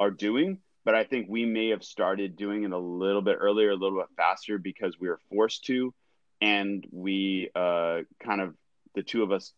[0.00, 3.70] are doing, but I think we may have started doing it a little bit earlier,
[3.70, 5.92] a little bit faster because we were forced to.
[6.40, 8.54] And we uh, kind of
[8.94, 9.52] the two of us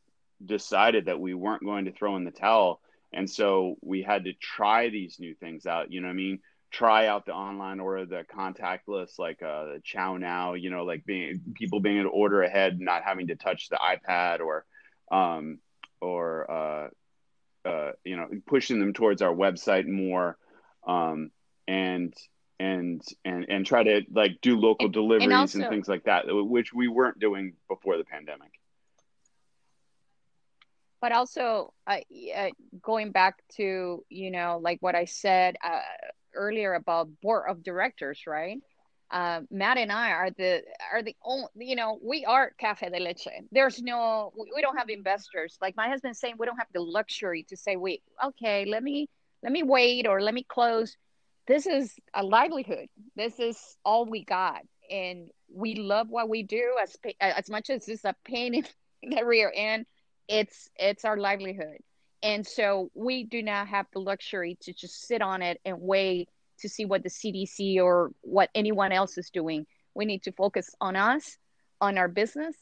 [0.45, 2.81] decided that we weren't going to throw in the towel.
[3.13, 6.41] And so we had to try these new things out you know what i mean?
[6.73, 11.81] Try out the online order the contactless like uh ChowNow you know like being people
[11.81, 14.67] being able to order ahead not having to touch the ipad or
[15.11, 15.61] um
[16.01, 16.89] or uh
[17.69, 20.37] uh you know pushing them towards our website more
[20.87, 21.31] um
[21.69, 22.15] and
[22.59, 26.05] and and and try to like do local And- and deliveries and, also- things like
[26.05, 28.51] that which we weren't doing before the pandemic.
[31.01, 31.99] But also uh,
[32.35, 32.49] uh,
[32.83, 35.81] going back to you know like what i said uh,
[36.35, 38.59] earlier about board of directors right
[39.11, 42.99] uh, matt and i are the are the only you know we are cafe de
[42.99, 43.29] leche.
[43.53, 45.57] There's no we, don't have investors.
[45.61, 49.09] Like my husband's saying we don't have the luxury to say wait okay let me
[49.43, 50.97] let me wait or let me close.
[51.47, 52.89] This is a livelihood.
[53.15, 54.63] This is all we got.
[54.91, 58.65] And we love what we do as as much as it's a pain in
[59.11, 59.87] the rear end
[60.29, 61.79] it's it's our livelihood.
[62.23, 66.29] And so we do not have the luxury to just sit on it and wait
[66.59, 69.67] to see what the cdc or what anyone else is doing.
[69.95, 71.37] We need to focus on us
[71.81, 72.57] on our business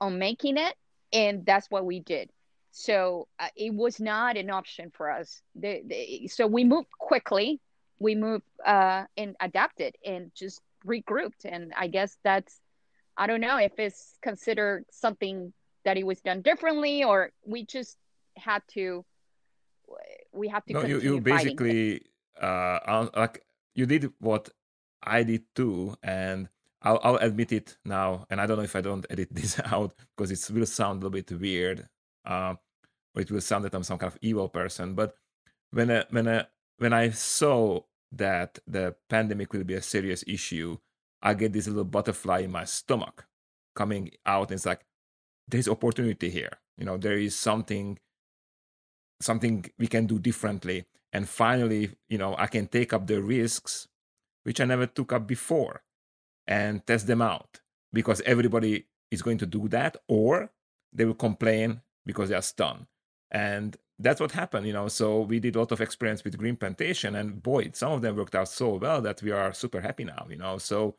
[0.00, 0.74] on making it
[1.12, 2.30] and that's what we did.
[2.70, 5.40] So uh, it was not an option for us.
[5.54, 7.60] The, the, so we moved quickly.
[7.98, 11.44] We moved uh, and adapted and just regrouped.
[11.44, 12.60] And i guess that's
[13.16, 15.52] i don't know if it's considered something
[15.84, 17.96] that it was done differently or we just
[18.36, 19.04] had to
[20.32, 22.02] we have to no, you, you basically
[22.40, 24.50] uh like you did what
[25.02, 26.48] I did too, and
[26.82, 28.26] I'll, I'll admit it now.
[28.30, 31.06] And I don't know if I don't edit this out because it will sound a
[31.06, 31.88] little bit weird,
[32.24, 32.54] uh,
[33.14, 34.94] or it will sound that I'm some kind of evil person.
[34.94, 35.14] But
[35.70, 36.46] when I, when I,
[36.78, 37.80] when I saw
[38.12, 40.78] that the pandemic will be a serious issue,
[41.22, 43.26] I get this little butterfly in my stomach
[43.74, 44.50] coming out.
[44.50, 44.84] And it's like
[45.46, 46.58] there's opportunity here.
[46.76, 47.98] You know, there is something
[49.20, 53.88] something we can do differently and finally you know i can take up the risks
[54.44, 55.82] which i never took up before
[56.48, 57.60] and test them out.
[57.92, 60.50] Because everybody is going to do that or
[60.92, 62.86] they will complain because they are stunned.
[63.30, 64.88] And that's what happened you know.
[64.88, 68.16] So we did a lot of experience with green plantation and boy some of them
[68.16, 70.58] worked out so well that we are super happy now you know.
[70.58, 70.96] So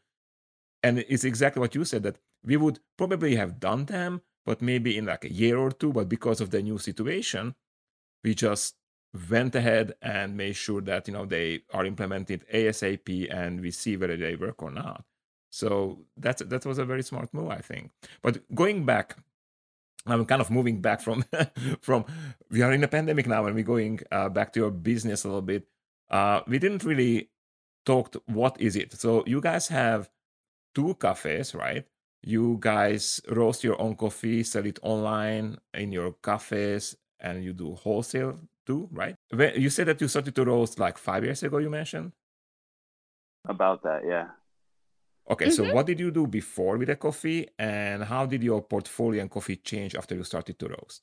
[0.82, 4.98] and it's exactly what you said that we would probably have done them but maybe
[4.98, 7.56] in like a year or two but because of the new situation
[8.24, 8.76] we just
[9.30, 13.98] went ahead and made sure that you know they are implemented asap and we see
[13.98, 15.04] whether they work or not
[15.50, 17.92] so that's that was a very smart move i think
[18.22, 19.18] but going back
[20.06, 21.26] I'm kind of moving back from
[21.82, 22.06] from
[22.50, 25.28] we are in a pandemic now and we're going uh, back to your business a
[25.28, 25.68] little bit.
[26.10, 27.30] Uh, we didn't really
[27.86, 28.94] talk what is it.
[28.94, 30.10] So you guys have
[30.74, 31.86] two cafes, right?
[32.22, 37.76] You guys roast your own coffee, sell it online in your cafes, and you do
[37.76, 39.16] wholesale too, right?
[39.66, 41.58] You said that you started to roast like five years ago.
[41.58, 42.12] You mentioned
[43.46, 44.28] about that, yeah.
[45.32, 45.68] Okay, mm-hmm.
[45.68, 49.30] so what did you do before with the coffee, and how did your portfolio and
[49.30, 51.02] coffee change after you started to roast?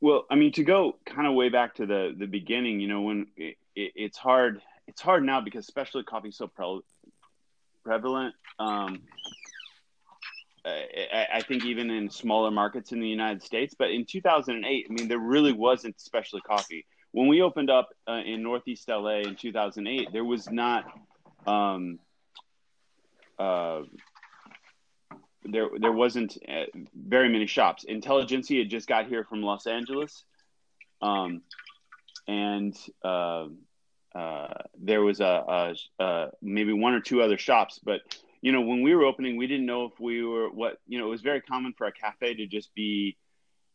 [0.00, 3.02] Well, I mean, to go kind of way back to the the beginning, you know,
[3.02, 6.86] when it, it, it's hard, it's hard now because especially coffee is so pre-
[7.84, 8.34] prevalent.
[8.58, 9.02] Um,
[10.66, 14.92] I, I, think even in smaller markets in the United States, but in 2008, I
[14.92, 16.86] mean, there really wasn't specialty coffee.
[17.12, 20.84] When we opened up uh, in Northeast LA in 2008, there was not
[21.46, 21.98] um,
[23.38, 23.82] uh,
[25.44, 27.84] there there wasn't uh, very many shops.
[27.84, 30.24] Intelligentsia had just got here from Los Angeles,
[31.02, 31.42] um,
[32.26, 32.74] and
[33.04, 33.46] uh,
[34.14, 37.78] uh, there was a, a, a, maybe one or two other shops.
[37.82, 38.00] But
[38.44, 41.06] you know, when we were opening, we didn't know if we were what you know.
[41.06, 43.16] It was very common for a cafe to just be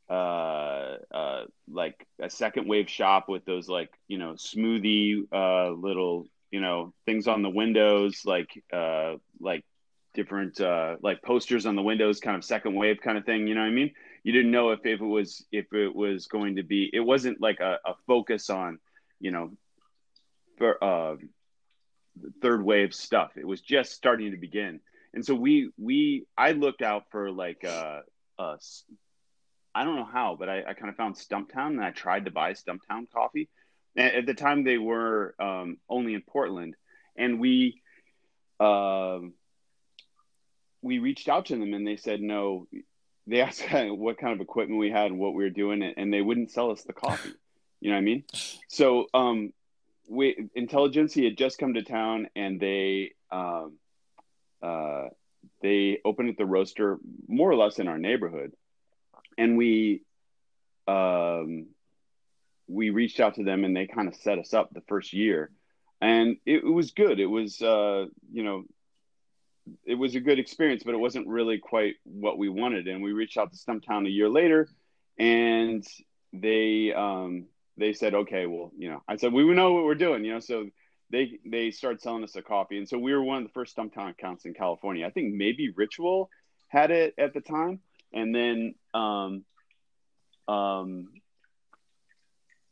[0.07, 6.27] uh, uh, like a second wave shop with those like you know smoothie uh, little
[6.51, 9.65] you know things on the windows like uh like
[10.13, 13.53] different uh like posters on the windows kind of second wave kind of thing you
[13.53, 13.91] know what i mean
[14.23, 17.39] you didn't know if, if it was if it was going to be it wasn't
[17.39, 18.79] like a, a focus on
[19.19, 19.51] you know
[20.57, 21.15] for uh
[22.41, 24.79] third wave stuff it was just starting to begin
[25.13, 27.99] and so we we i looked out for like uh
[28.37, 28.57] uh
[29.73, 32.31] i don't know how but i, I kind of found stumptown and i tried to
[32.31, 33.49] buy stumptown coffee
[33.95, 36.75] And at the time, they were um, only in Portland,
[37.15, 37.81] and we
[38.59, 39.33] um,
[40.81, 42.67] we reached out to them, and they said no.
[43.27, 46.21] They asked what kind of equipment we had and what we were doing, and they
[46.21, 47.33] wouldn't sell us the coffee.
[47.81, 48.23] You know what I mean?
[48.67, 49.53] So, um,
[50.09, 53.77] we Intelligentsia had just come to town, and they um,
[54.61, 55.05] uh,
[55.61, 58.53] they opened at the roaster more or less in our neighborhood,
[59.37, 60.01] and we
[60.87, 61.67] um
[62.67, 65.51] we reached out to them and they kind of set us up the first year.
[66.01, 67.19] And it, it was good.
[67.19, 68.63] It was uh, you know
[69.85, 72.87] it was a good experience but it wasn't really quite what we wanted.
[72.87, 74.69] And we reached out to stumptown a year later
[75.17, 75.85] and
[76.33, 77.45] they um,
[77.79, 80.39] they said okay well you know i said we know what we're doing you know
[80.39, 80.65] so
[81.11, 82.77] they they started selling us a coffee.
[82.77, 85.05] And so we were one of the first stumptown accounts in california.
[85.05, 86.29] I think maybe ritual
[86.67, 87.79] had it at the time.
[88.13, 89.43] And then um,
[90.47, 91.07] um,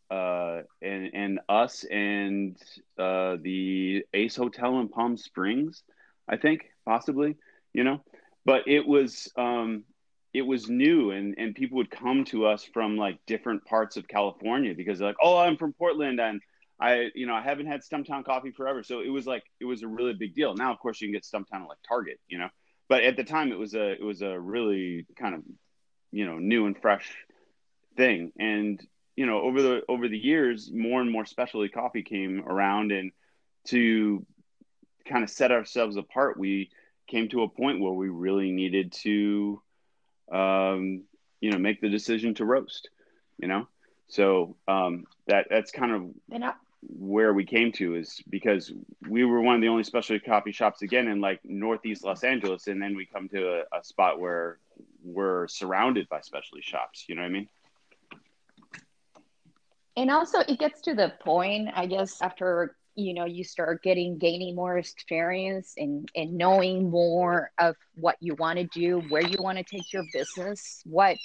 [0.10, 2.58] uh, and and us and
[2.98, 5.84] uh, the Ace Hotel in Palm Springs,
[6.28, 7.36] I think possibly,
[7.74, 8.04] you know,
[8.46, 9.84] but it was um,
[10.34, 14.08] it was new and and people would come to us from like different parts of
[14.08, 16.42] California because like oh I'm from Portland and
[16.80, 18.84] I you know I haven't had Stumptown coffee forever.
[18.84, 20.54] So it was like it was a really big deal.
[20.56, 22.50] Now of course you can get Stumptown at like Target you know?
[22.90, 25.42] But at the time it was a it was a really kind of
[26.12, 27.10] you know new and fresh
[27.96, 28.32] thing.
[28.40, 28.86] And
[29.16, 33.12] you know over the over the years more and more specialty coffee came around and
[33.66, 34.26] to
[35.06, 36.70] kind of set ourselves apart we
[37.08, 39.62] came to a point where we really needed to
[40.32, 41.04] um,
[41.42, 42.90] you know make the decision to roast
[43.38, 43.68] you know?
[44.08, 48.72] So um, that that's kind of I- where we came to is because
[49.10, 52.68] we were one of the only specialty coffee shops again in like northeast los angeles.
[52.68, 54.60] And then we come to a, a spot where
[55.04, 57.06] we're surrounded by specialty shops.
[57.10, 57.50] You know what i mean?
[59.98, 64.18] And also it gets to the point i guess after you know you start getting
[64.18, 69.38] gaining more experience and and knowing more of what you want to do where you
[69.40, 71.18] want to take your business what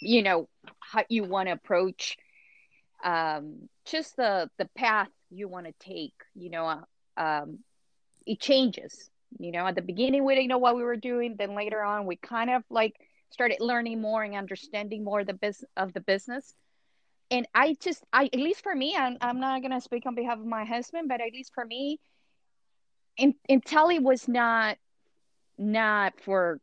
[0.00, 0.48] you know
[0.80, 2.16] how you want to approach
[3.04, 6.84] um just the the path you want to take you know
[7.16, 7.58] um
[8.26, 9.10] it changes.
[9.38, 11.36] You know at the beginning we didn't know what we were doing.
[11.38, 12.94] Then later on we kind of like
[13.30, 16.54] started learning more and understanding more the business of the business
[17.30, 20.38] and I just I at least for me I'm, I'm not gonna speak on behalf
[20.38, 21.98] of my husband but at least for me
[23.16, 24.76] in Intelli was not
[25.58, 26.60] not for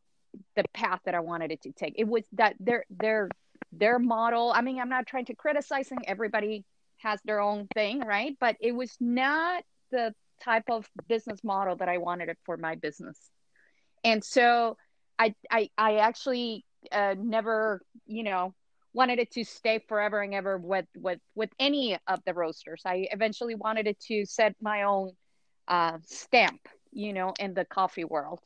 [0.56, 1.96] the path that I wanted it to take.
[1.98, 3.30] It was that their their
[3.72, 6.66] their model I mean I'm not trying to criticizing everybody
[7.00, 8.36] has their own thing right?
[8.40, 12.76] But it was not the type of business model that I wanted it for my
[12.76, 13.18] business.
[14.04, 14.78] And so
[15.20, 18.54] I I I actually uh, never you know
[18.94, 22.82] wanted it to stay forever and ever with with with any of the roasters.
[22.86, 25.12] I eventually wanted it to set my own
[25.68, 28.42] uh, stamp, you know, in the coffee world,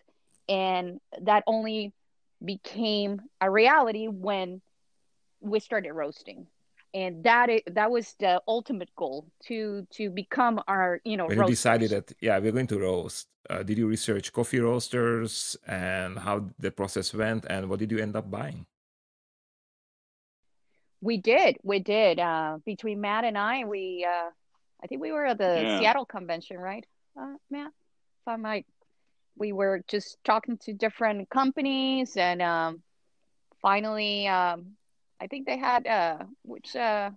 [0.47, 1.93] and that only
[2.43, 4.61] became a reality when
[5.41, 6.47] we started roasting.
[6.93, 11.39] And that is, that was the ultimate goal to to become our you know when
[11.39, 13.27] you decided that yeah we're going to roast.
[13.49, 17.99] Uh, did you research coffee roasters and how the process went and what did you
[17.99, 18.65] end up buying
[21.01, 24.29] we did we did uh, between matt and i we uh,
[24.83, 25.79] i think we were at the yeah.
[25.79, 26.85] seattle convention right
[27.19, 28.65] uh, matt if i might
[29.37, 32.81] we were just talking to different companies and um,
[33.61, 34.71] finally um,
[35.19, 37.09] i think they had uh, which uh,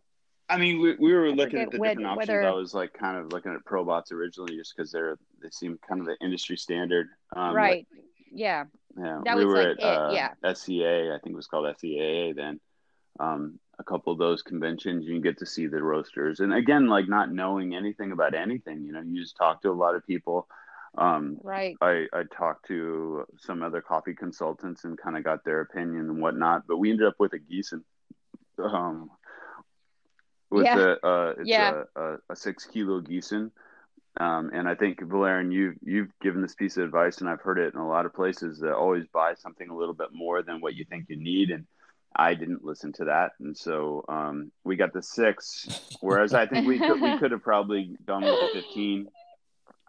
[0.51, 2.29] I mean, we, we were looking at the different options.
[2.29, 2.43] Whether...
[2.49, 6.01] I was like kind of looking at Probats originally, just because they're they seem kind
[6.01, 7.09] of the industry standard.
[7.37, 7.87] Um, right.
[8.33, 8.65] Yeah.
[8.99, 9.21] Yeah.
[9.25, 10.53] That we were like at uh, yeah.
[10.53, 11.15] SCA.
[11.15, 12.61] I think it was called SCAA then.
[13.21, 17.09] Um, a couple of those conventions, you get to see the roasters, and again, like
[17.09, 18.85] not knowing anything about anything.
[18.85, 20.49] You know, you just talk to a lot of people.
[20.97, 21.77] Um, right.
[21.81, 26.21] I, I talked to some other coffee consultants and kind of got their opinion and
[26.21, 27.83] whatnot, but we ended up with a Giesen.
[28.59, 29.11] Um,
[30.51, 30.95] with yeah.
[31.03, 31.83] a, uh, it's yeah.
[31.95, 33.51] a, a, a, six kilo Giesen.
[34.19, 37.59] Um, and I think Valerian, you've you've given this piece of advice, and I've heard
[37.59, 40.61] it in a lot of places that always buy something a little bit more than
[40.61, 41.51] what you think you need.
[41.51, 41.67] And
[42.15, 45.97] I didn't listen to that, and so um, we got the six.
[46.01, 49.09] Whereas I think we could we could have probably done with the fifteen.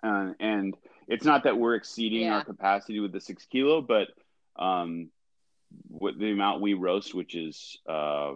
[0.02, 0.76] Uh, and
[1.08, 2.36] it's not that we're exceeding yeah.
[2.36, 4.10] our capacity with the six kilo, but
[4.58, 5.10] um,
[5.88, 8.34] what the amount we roast, which is uh,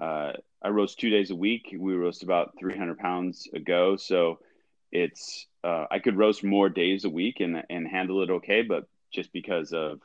[0.00, 0.32] uh,
[0.62, 1.74] I roast two days a week.
[1.76, 3.96] We roast about 300 pounds a go.
[3.96, 4.38] So
[4.90, 8.62] it's, uh, I could roast more days a week and, and handle it okay.
[8.62, 10.00] But just because of,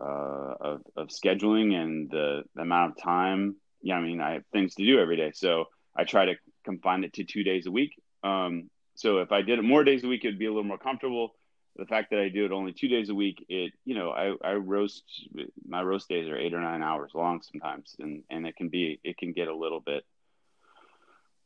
[0.00, 4.44] uh, of, of scheduling and the, the amount of time, yeah, I mean, I have
[4.52, 5.32] things to do every day.
[5.34, 6.34] So I try to
[6.64, 7.92] confine it to two days a week.
[8.22, 10.78] Um, so if I did it more days a week, it'd be a little more
[10.78, 11.34] comfortable
[11.76, 14.34] the fact that I do it only two days a week, it you know I,
[14.44, 15.04] I roast
[15.66, 19.00] my roast days are eight or nine hours long sometimes, and and it can be
[19.02, 20.04] it can get a little bit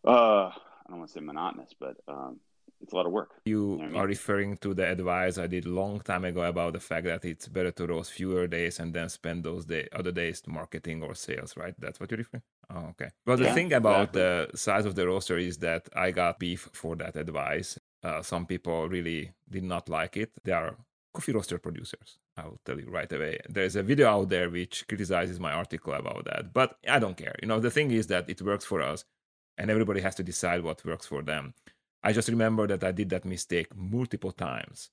[0.07, 2.41] uh I don't want to say monotonous, but um,
[2.81, 3.31] it's a lot of work.
[3.45, 4.09] You, you know are I mean?
[4.09, 7.49] referring to the advice I did a long time ago about the fact that it's
[7.49, 11.14] better to roast fewer days and then spend those day, other days to marketing or
[11.14, 11.75] sales, right?
[11.79, 12.43] That's what you're referring.
[12.70, 13.11] Oh, okay.
[13.27, 14.22] Well, the yeah, thing about exactly.
[14.22, 18.47] the size of the roaster is that I got beef for that advice uh, some
[18.47, 20.31] people really did not like it.
[20.45, 20.77] They are
[21.14, 22.18] coffee roaster producers.
[22.37, 23.39] I will tell you right away.
[23.49, 27.35] There's a video out there which criticizes my article about that, but I don't care.
[27.41, 29.05] You know, the thing is that it works for us,
[29.57, 31.55] and everybody has to decide what works for them.
[32.05, 34.91] I just remember that I did that mistake multiple times.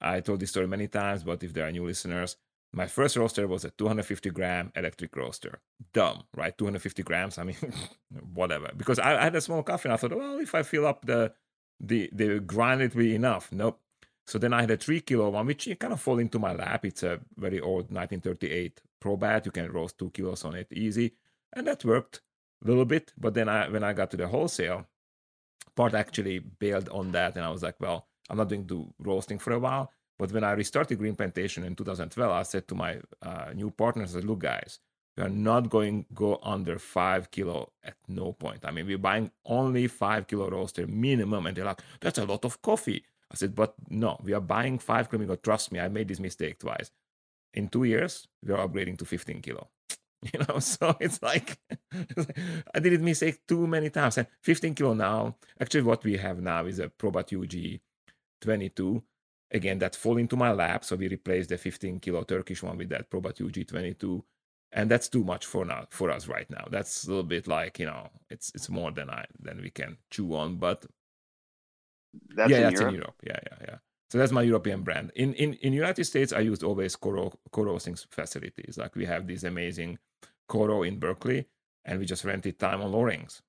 [0.00, 2.36] I told this story many times, but if there are new listeners,
[2.72, 5.60] my first roaster was a 250 gram electric roaster.
[5.92, 6.56] Dumb, right?
[6.58, 7.38] 250 grams.
[7.38, 7.56] I mean,
[8.34, 8.70] whatever.
[8.76, 11.06] Because I, I had a small coffee and I thought, well, if I fill up
[11.06, 11.32] the
[11.80, 13.52] the the grind it will be enough.
[13.52, 13.80] Nope.
[14.26, 16.52] So then I had a three kilo one, which you kind of fall into my
[16.52, 16.84] lap.
[16.84, 19.46] It's a very old 1938 Probat.
[19.46, 21.14] You can roast two kilos on it easy,
[21.52, 22.20] and that worked
[22.62, 23.12] a little bit.
[23.16, 24.86] But then I, when I got to the wholesale
[25.74, 29.38] part, actually bailed on that, and I was like, well, I'm not doing do roasting
[29.38, 29.92] for a while.
[30.18, 34.10] But when I restarted Green Plantation in 2012, I said to my uh, new partners,
[34.10, 34.80] I said, look, guys,
[35.16, 38.64] we are not going go under five kilo at no point.
[38.64, 42.44] I mean, we're buying only five kilo roaster minimum, and they're like, that's a lot
[42.44, 43.04] of coffee.
[43.30, 45.36] I said, but no, we are buying five kilo.
[45.36, 46.90] Trust me, I made this mistake twice.
[47.54, 49.68] In two years, we are upgrading to 15 kilo.
[50.32, 51.58] You know, so it's like,
[52.74, 54.18] I did it mistake too many times.
[54.18, 57.80] And 15 kilo now, actually, what we have now is a Probat UG
[58.40, 59.02] 22.
[59.52, 60.84] Again, that fall into my lap.
[60.84, 64.24] So we replaced the 15 kilo Turkish one with that Probat UG 22
[64.72, 67.78] and that's too much for now for us right now that's a little bit like
[67.78, 70.84] you know it's it's more than i than we can chew on but
[72.34, 72.88] that's yeah in that's Europe?
[72.88, 73.76] in europe yeah yeah yeah
[74.10, 77.96] so that's my european brand in in in united states i used always co roasting
[78.10, 79.98] facilities like we have these amazing
[80.48, 81.46] coro in berkeley
[81.84, 83.42] and we just rented time on Lorings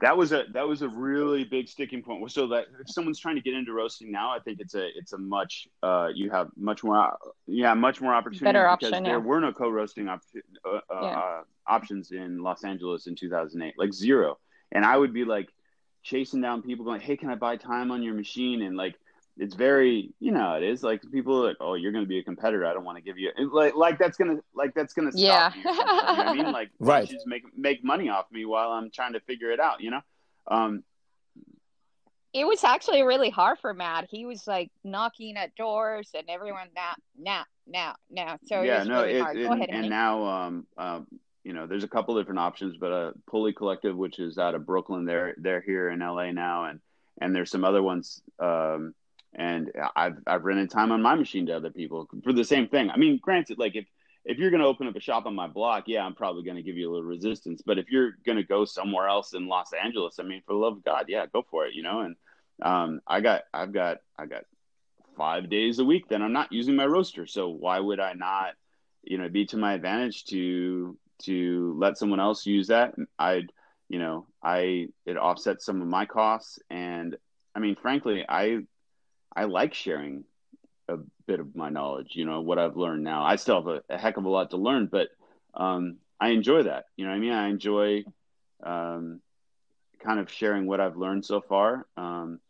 [0.00, 2.30] that was a that was a really big sticking point.
[2.30, 5.12] So that if someone's trying to get into roasting now, I think it's a it's
[5.14, 9.04] a much uh, you have much more yeah much more opportunity better because option.
[9.04, 9.18] There yeah.
[9.18, 10.20] were no co-roasting op-
[10.64, 11.18] uh, uh, yeah.
[11.18, 14.38] uh, options in Los Angeles in 2008, like zero.
[14.72, 15.48] And I would be like
[16.02, 18.96] chasing down people going, "Hey, can I buy time on your machine?" And like
[19.38, 22.18] it's very you know it is like people are like oh you're going to be
[22.18, 22.64] a competitor.
[22.66, 25.18] I don't want to give you like like that's going to like that's going to
[25.18, 25.52] yeah.
[25.54, 26.52] you, you know i mean?
[26.52, 27.08] Like right.
[27.08, 30.00] just make make money off me while i'm trying to figure it out you know?
[30.48, 30.84] Um
[32.32, 34.06] it was actually really hard for matt.
[34.10, 39.02] He was like knocking at doors and everyone now now now now so yeah no
[39.02, 39.88] really it, it, ahead, and honey.
[39.88, 41.06] now um um
[41.44, 44.66] you know there's a couple different options but uh pulley collective which is out of
[44.66, 46.80] brooklyn they're they're here in la now and
[47.20, 48.94] and there's some other ones um
[49.36, 52.90] and I've I've rented time on my machine to other people for the same thing.
[52.90, 53.86] I mean, granted, like if
[54.24, 56.56] if you're going to open up a shop on my block, yeah, I'm probably going
[56.56, 57.62] to give you a little resistance.
[57.64, 60.58] But if you're going to go somewhere else in Los Angeles, I mean, for the
[60.58, 62.00] love of God, yeah, go for it, you know.
[62.00, 62.16] And
[62.62, 64.44] um, I got I've got I got
[65.16, 68.54] five days a week that I'm not using my roaster, so why would I not,
[69.02, 72.94] you know, be to my advantage to to let someone else use that?
[73.18, 73.52] I'd
[73.88, 77.16] you know I it offsets some of my costs, and
[77.54, 78.60] I mean, frankly, I
[79.36, 80.24] I like sharing
[80.88, 83.22] a bit of my knowledge, you know, what I've learned now.
[83.22, 85.08] I still have a, a heck of a lot to learn, but
[85.54, 86.86] um, I enjoy that.
[86.96, 87.32] You know I mean?
[87.32, 88.04] I enjoy
[88.62, 89.20] um,
[90.02, 91.86] kind of sharing what I've learned so far.
[91.96, 92.40] Um,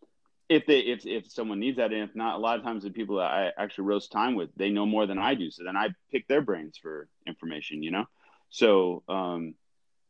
[0.49, 2.91] if they if if someone needs that, and if not, a lot of times the
[2.91, 5.51] people that I actually roast time with, they know more than I do.
[5.51, 8.05] So then I pick their brains for information, you know.
[8.51, 9.55] So um,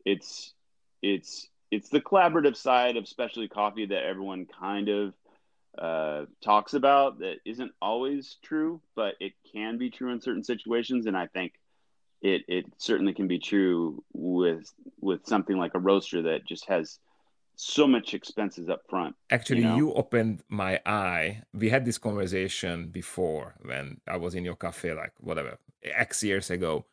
[0.04, 0.52] it's
[1.00, 5.14] it's it's the collaborative side of specialty coffee that everyone kind of
[5.78, 11.06] uh, talks about that isn't always true, but it can be true in certain situations.
[11.06, 11.52] And I think
[12.22, 16.98] it it certainly can be true with with something like a roaster that just has
[17.56, 19.16] so much expenses up front.
[19.30, 19.76] Actually, you, know?
[19.76, 21.42] you, opened my eye.
[21.54, 26.50] We had this conversation before when I was in your cafe, like whatever, X years
[26.50, 26.84] ago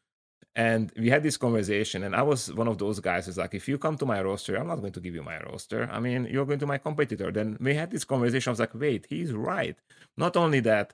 [0.55, 3.67] and we had this conversation and i was one of those guys who's like if
[3.67, 5.89] you come to my roster i'm not going to give you my roster.
[5.91, 7.31] I mean you're going to my competitor.
[7.31, 8.49] Then we had this conversation.
[8.49, 9.77] I was like wait he's right.
[10.17, 10.93] Not only that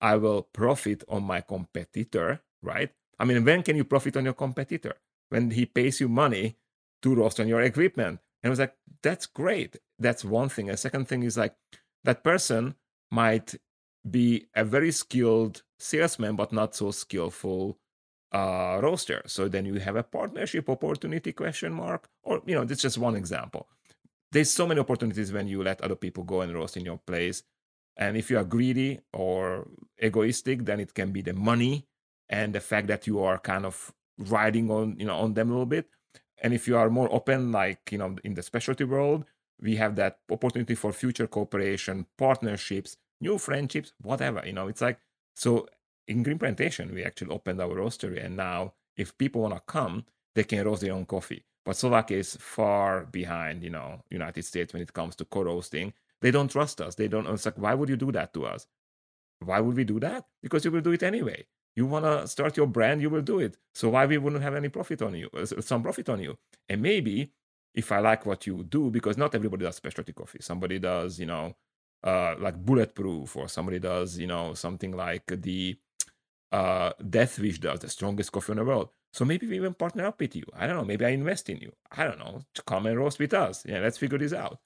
[0.00, 2.90] i will profit on my competitor right?
[3.18, 4.94] I mean when can you profit on your competitor?
[5.28, 6.56] When he pays you money
[7.02, 8.20] to roster on your equipment.
[8.42, 9.76] And i was like that's great.
[9.98, 10.70] That's one thing.
[10.70, 11.54] A second thing is like
[12.04, 12.74] that person
[13.10, 13.54] might
[14.08, 17.78] be a very skilled salesman but not so skillful
[18.32, 19.22] uh, roaster.
[19.26, 23.16] So then you have a partnership opportunity question mark, or you know, that's just one
[23.16, 23.68] example.
[24.32, 27.42] There's so many opportunities when you let other people go and roast in your place.
[27.96, 29.68] And if you are greedy or
[30.02, 31.86] egoistic, then it can be the money
[32.28, 35.52] and the fact that you are kind of riding on, you know, on them a
[35.52, 35.88] little bit.
[36.42, 39.24] And if you are more open, like you know, in the specialty world,
[39.60, 44.42] we have that opportunity for future cooperation, partnerships, new friendships, whatever.
[44.44, 44.98] You know, it's like
[45.34, 45.66] so
[46.08, 50.04] in Green Plantation, we actually opened our roastery, and now if people want to come,
[50.34, 51.44] they can roast their own coffee.
[51.64, 55.92] But Slovakia is far behind, you know, United States when it comes to co-roasting.
[56.20, 56.94] They don't trust us.
[56.94, 57.26] They don't.
[57.26, 58.66] It's like, why would you do that to us?
[59.40, 60.26] Why would we do that?
[60.42, 61.44] Because you will do it anyway.
[61.74, 63.58] You want to start your brand, you will do it.
[63.74, 66.38] So why we wouldn't have any profit on you, uh, some profit on you?
[66.70, 67.32] And maybe
[67.74, 70.38] if I like what you do, because not everybody does specialty coffee.
[70.40, 71.54] Somebody does, you know,
[72.02, 75.76] uh, like bulletproof, or somebody does, you know, something like the
[76.52, 78.90] uh, Death Wish does, the strongest coffee in the world.
[79.12, 80.44] So maybe we even partner up with you.
[80.54, 80.84] I don't know.
[80.84, 81.72] Maybe I invest in you.
[81.90, 82.42] I don't know.
[82.54, 83.64] To come and roast with us.
[83.64, 84.58] Yeah, let's figure this out.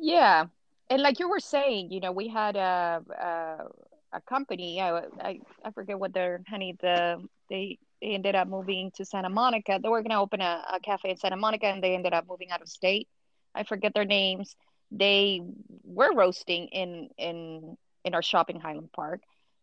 [0.00, 0.46] Yeah,
[0.90, 4.80] and like you were saying, you know, we had a a, a company.
[4.80, 9.28] I, I I forget what their honey the they they ended up moving to Santa
[9.28, 9.78] Monica.
[9.82, 12.26] They were going to open a, a cafe in Santa Monica, and they ended up
[12.28, 13.08] moving out of state.
[13.54, 14.56] I forget their names.
[14.90, 15.42] They
[15.84, 19.20] were roasting in in in our shopping Highland Park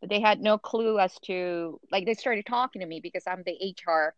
[0.10, 3.76] they had no clue as to like they started talking to me because I'm the
[3.88, 4.14] HR.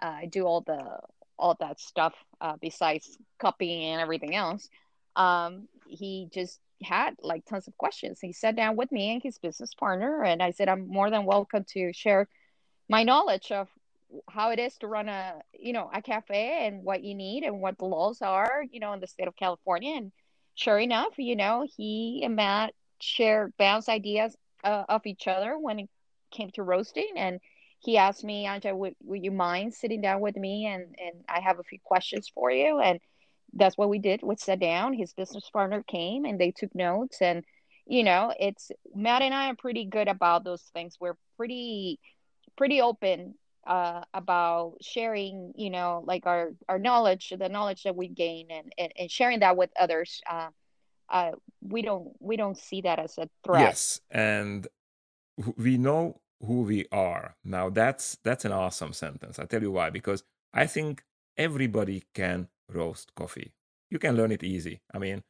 [0.00, 0.98] Uh, I do all the
[1.38, 4.68] all that stuff uh, besides copying and everything else.
[5.16, 8.20] Um, he just had like tons of questions.
[8.20, 11.24] He sat down with me and his business partner, and I said, "I'm more than
[11.24, 12.28] welcome to share
[12.88, 13.68] my knowledge of
[14.30, 17.60] how it is to run a you know a cafe and what you need and
[17.60, 20.12] what the laws are, you know, in the state of California." And
[20.54, 25.78] sure enough, you know, he and Matt shared bounce ideas uh, of each other when
[25.80, 25.88] it
[26.30, 27.12] came to roasting.
[27.16, 27.40] And
[27.80, 30.66] he asked me, Anja, would, would you mind sitting down with me?
[30.66, 32.80] And, and I have a few questions for you.
[32.80, 33.00] And
[33.54, 34.20] that's what we did.
[34.22, 34.92] We sat down.
[34.92, 37.22] His business partner came and they took notes.
[37.22, 37.44] And,
[37.86, 40.96] you know, it's Matt and I are pretty good about those things.
[41.00, 42.00] We're pretty,
[42.56, 43.34] pretty open
[43.66, 48.72] uh, about sharing, you know, like our, our knowledge, the knowledge that we gain and,
[48.76, 50.20] and, and sharing that with others.
[50.28, 50.48] Uh,
[51.10, 53.62] uh, we don't we don't see that as a threat.
[53.62, 54.66] Yes, and
[55.56, 57.36] we know who we are.
[57.44, 59.38] Now that's that's an awesome sentence.
[59.38, 61.04] I tell you why because I think
[61.36, 63.52] everybody can roast coffee.
[63.90, 64.80] You can learn it easy.
[64.92, 65.22] I mean,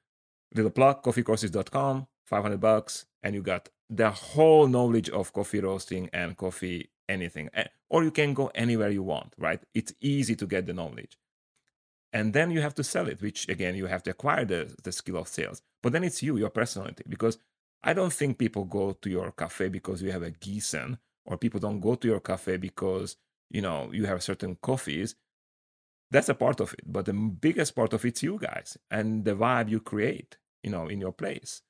[0.54, 6.36] little plug coffeecourses.com, 500 bucks and you got the whole knowledge of coffee roasting and
[6.36, 7.48] coffee anything.
[7.88, 9.60] Or you can go anywhere you want, right?
[9.74, 11.16] It's easy to get the knowledge
[12.12, 14.92] and then you have to sell it which again you have to acquire the, the
[14.92, 17.38] skill of sales but then it's you your personality because
[17.82, 20.98] i don't think people go to your cafe because you have a Giesen
[21.28, 23.16] or people don't go to your cafe because
[23.50, 25.14] you know you have certain coffees.
[26.10, 29.34] That's a part of it but the biggest part of it's you guys and the
[29.34, 31.60] vibe you create you know in your place.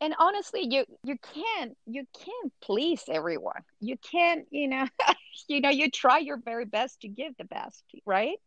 [0.00, 3.62] And honestly you you can't you can't please everyone.
[3.80, 4.86] You can't you know
[5.48, 8.40] you know you try your very best to give the best right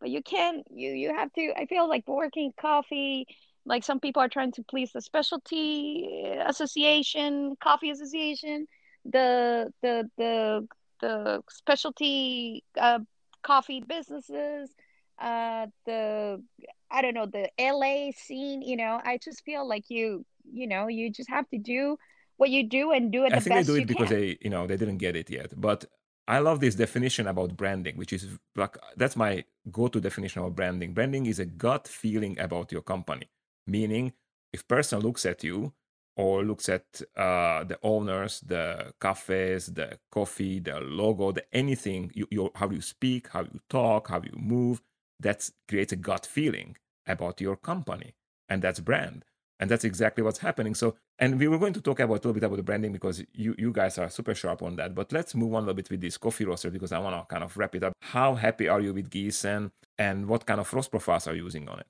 [0.00, 3.26] but you can't you you have to i feel like working coffee
[3.64, 6.08] like some people are trying to please the specialty
[6.46, 8.66] association coffee association
[9.04, 10.66] the the the
[11.00, 12.98] the specialty uh,
[13.42, 14.70] coffee businesses
[15.18, 16.42] uh the
[16.90, 20.88] i don't know the la scene you know i just feel like you you know
[20.88, 21.96] you just have to do
[22.36, 24.16] what you do and do it i the think they do it because can.
[24.18, 25.86] they you know they didn't get it yet but
[26.28, 30.92] i love this definition about branding which is like that's my go-to definition of branding
[30.92, 33.28] branding is a gut feeling about your company
[33.66, 34.12] meaning
[34.52, 35.72] if person looks at you
[36.16, 42.26] or looks at uh, the owners, the cafes, the coffee, the logo, the anything, you,
[42.30, 44.80] you, how you speak, how you talk, how you move,
[45.20, 48.14] that creates a gut feeling about your company.
[48.48, 49.24] And that's brand.
[49.58, 50.74] And that's exactly what's happening.
[50.74, 53.24] So, and we were going to talk about a little bit about the branding because
[53.32, 54.94] you, you guys are super sharp on that.
[54.94, 57.24] But let's move on a little bit with this coffee roaster because I want to
[57.32, 57.94] kind of wrap it up.
[58.00, 61.68] How happy are you with Giesen and what kind of roast profiles are you using
[61.68, 61.86] on it?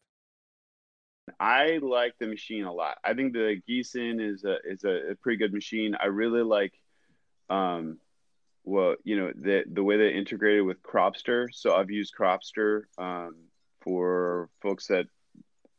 [1.40, 2.98] I like the machine a lot.
[3.02, 5.96] I think the Giesen is a is a, a pretty good machine.
[6.00, 6.72] I really like,
[7.50, 7.98] um,
[8.62, 11.48] well, you know, the the way they integrated with Cropster.
[11.52, 13.34] So I've used Cropster um,
[13.80, 15.06] for folks that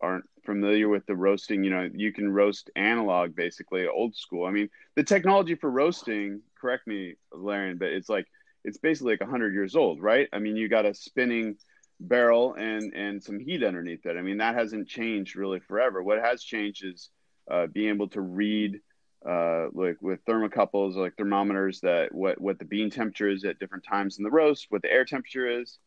[0.01, 1.63] aren't familiar with the roasting.
[1.63, 4.45] You know, you can roast analog, basically old school.
[4.45, 6.41] I mean, the technology for roasting.
[6.59, 8.25] Correct me, Larian, but it's like
[8.63, 10.27] it's basically like hundred years old, right?
[10.33, 11.57] I mean, you got a spinning
[11.99, 14.17] barrel and and some heat underneath it.
[14.17, 16.01] I mean, that hasn't changed really forever.
[16.01, 17.09] What has changed is
[17.51, 18.79] uh, being able to read
[19.27, 23.83] uh, like with thermocouples, like thermometers, that what what the bean temperature is at different
[23.83, 25.79] times in the roast, what the air temperature is,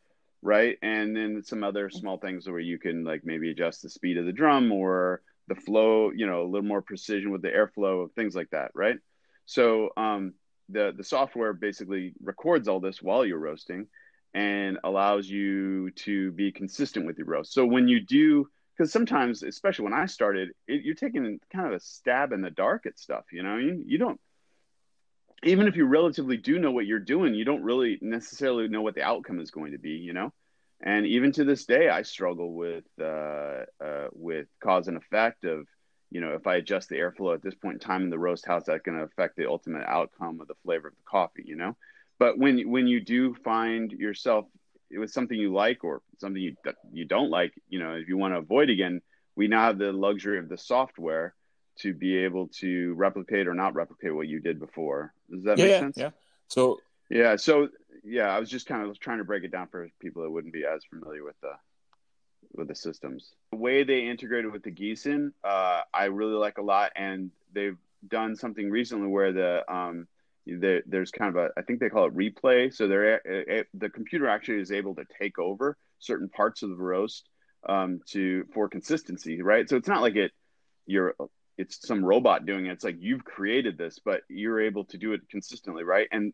[0.42, 0.78] right?
[0.82, 4.26] And then some other small things where you can like maybe adjust the speed of
[4.26, 8.12] the drum or the flow, you know, a little more precision with the airflow, of
[8.12, 8.96] things like that, right?
[9.44, 10.34] So um,
[10.68, 13.86] the the software basically records all this while you're roasting
[14.32, 17.52] and allows you to be consistent with your roast.
[17.52, 21.72] So when you do, because sometimes, especially when I started, it, you're taking kind of
[21.72, 23.24] a stab in the dark at stuff.
[23.32, 24.20] You know, you, you don't,
[25.42, 28.94] even if you relatively do know what you're doing, you don't really necessarily know what
[28.94, 29.92] the outcome is going to be.
[29.92, 30.32] You know,
[30.82, 35.66] and even to this day, I struggle with uh, uh, with cause and effect of
[36.10, 38.44] you know if I adjust the airflow at this point in time in the roast,
[38.46, 41.44] how's that going to affect the ultimate outcome of the flavor of the coffee?
[41.46, 41.76] You know,
[42.18, 44.46] but when when you do find yourself
[44.90, 46.56] with something you like or something you
[46.92, 49.00] you don't like, you know, if you want to avoid again,
[49.36, 51.34] we now have the luxury of the software
[51.82, 55.12] to be able to replicate or not replicate what you did before.
[55.30, 55.96] Does that yeah, make sense?
[55.96, 56.10] Yeah.
[56.48, 57.68] So yeah, so
[58.04, 60.52] yeah, I was just kind of trying to break it down for people that wouldn't
[60.52, 61.52] be as familiar with the
[62.52, 63.32] with the systems.
[63.52, 67.78] The way they integrated with the Giesen, uh, I really like a lot, and they've
[68.06, 70.06] done something recently where the um,
[70.46, 72.74] there, there's kind of a I think they call it replay.
[72.74, 77.28] So they're the computer actually is able to take over certain parts of the roast
[77.68, 79.68] um, to for consistency, right?
[79.68, 80.32] So it's not like it
[80.86, 81.14] you're
[81.60, 82.72] it's some robot doing it.
[82.72, 86.08] It's like you've created this, but you're able to do it consistently, right?
[86.10, 86.32] And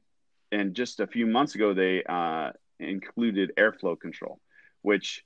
[0.52, 4.38] and just a few months ago they uh, included airflow control,
[4.82, 5.24] which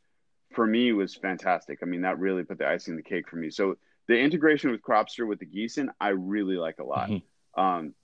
[0.55, 1.81] for me was fantastic.
[1.83, 3.51] I mean, that really put the icing on the cake for me.
[3.51, 3.77] So
[4.09, 7.11] the integration with Cropster with the Giesen, I really like a lot.
[7.11, 7.61] Mm-hmm.
[7.61, 7.95] Um,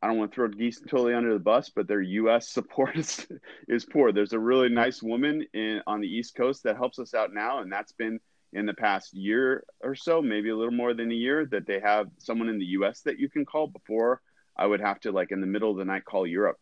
[0.00, 2.48] I don't want to throw Geese totally under the bus, but their U.S.
[2.56, 3.26] support is,
[3.68, 4.12] is poor.
[4.12, 7.60] There's a really nice woman in, on the East Coast that helps us out now,
[7.60, 8.20] and that's been
[8.54, 11.80] in the past year or so, maybe a little more than a year, that they
[11.80, 13.02] have someone in the U.S.
[13.02, 13.66] that you can call.
[13.66, 14.20] Before,
[14.56, 16.58] I would have to like in the middle of the night call Europe,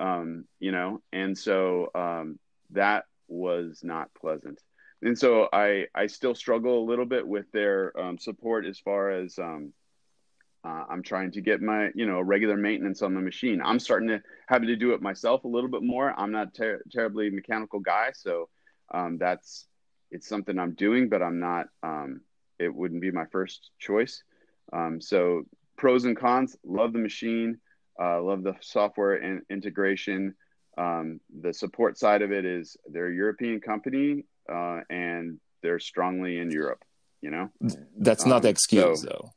[0.00, 2.38] um, you know, and so um,
[2.70, 4.60] that was not pleasant.
[5.02, 9.10] And so I I still struggle a little bit with their um, support as far
[9.10, 9.72] as um,
[10.64, 13.60] uh, I'm trying to get my, you know, regular maintenance on the machine.
[13.64, 16.14] I'm starting to having to do it myself a little bit more.
[16.16, 18.48] I'm not ter- terribly mechanical guy, so
[18.94, 19.66] um, that's
[20.12, 21.66] it's something I'm doing, but I'm not.
[21.82, 22.20] Um,
[22.58, 24.22] it wouldn't be my first choice.
[24.72, 25.44] Um, so
[25.76, 26.56] pros and cons.
[26.64, 27.58] Love the machine.
[28.00, 30.34] Uh, love the software and integration.
[30.78, 36.38] Um, the support side of it is they're a European company uh, and they're strongly
[36.38, 36.84] in Europe.
[37.20, 37.50] You know,
[37.98, 39.32] that's not the um, excuse so, though.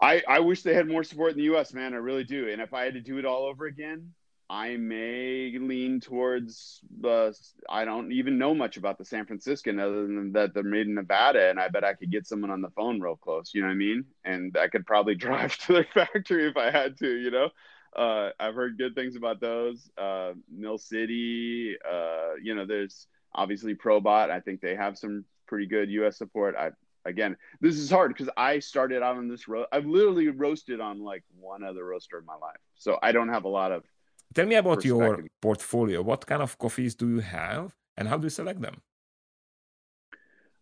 [0.00, 1.94] I, I wish they had more support in the U.S., man.
[1.94, 2.48] I really do.
[2.48, 4.12] And if I had to do it all over again,
[4.52, 7.30] I may lean towards uh,
[7.70, 10.94] I don't even know much about the San Franciscan other than that they're made in
[10.94, 13.52] Nevada, and I bet I could get someone on the phone real close.
[13.54, 14.04] You know what I mean?
[14.26, 17.08] And I could probably drive to their factory if I had to.
[17.08, 17.48] You know,
[17.96, 19.90] uh, I've heard good things about those.
[19.96, 24.30] Uh, Mill City, uh, you know, there's obviously Probat.
[24.30, 26.18] I think they have some pretty good U.S.
[26.18, 26.56] support.
[26.56, 26.72] I
[27.06, 29.64] again, this is hard because I started out on this road.
[29.72, 33.44] I've literally roasted on like one other roaster in my life, so I don't have
[33.44, 33.84] a lot of.
[34.34, 36.02] Tell me about your portfolio.
[36.02, 38.80] What kind of coffees do you have, and how do you select them?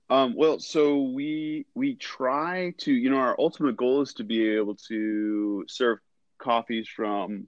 [0.09, 4.57] Um, well, so we we try to, you know, our ultimate goal is to be
[4.57, 5.99] able to serve
[6.39, 7.47] coffees from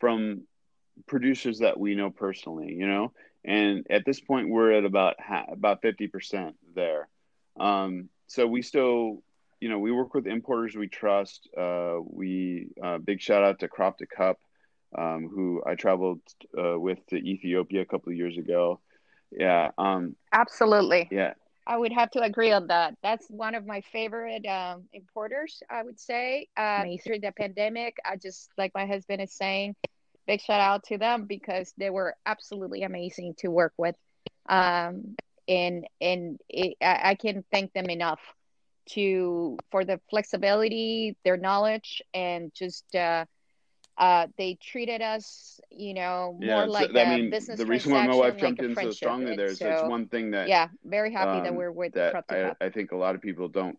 [0.00, 0.42] from
[1.06, 3.12] producers that we know personally, you know,
[3.42, 7.08] and at this point we're at about ha- about fifty percent there.
[7.58, 9.22] Um, so we still,
[9.60, 11.48] you know, we work with importers we trust.
[11.56, 14.38] Uh, we uh, big shout out to Crop to Cup,
[14.96, 16.20] um, who I traveled
[16.56, 18.80] uh, with to Ethiopia a couple of years ago.
[19.30, 19.70] Yeah.
[19.78, 21.08] Um, Absolutely.
[21.10, 21.34] Yeah
[21.66, 22.94] I would have to agree on that.
[23.02, 26.48] That's one of my favorite um, importers, I would say.
[26.56, 29.74] Uh, through the pandemic, I just, like my husband is saying,
[30.26, 33.96] big shout out to them because they were absolutely amazing to work with.
[34.48, 35.16] Um,
[35.48, 38.20] and and it, I, I can thank them enough
[38.90, 43.24] to for the flexibility, their knowledge, and just uh,
[43.96, 47.58] uh, they treated us, you know, more yeah, like a mean, business.
[47.58, 50.08] The reason why my wife jumped like in so strongly there is so, that's one
[50.08, 50.48] thing that.
[50.48, 52.24] Yeah, very happy um, that we're with that.
[52.28, 53.78] I, I, think a lot of people don't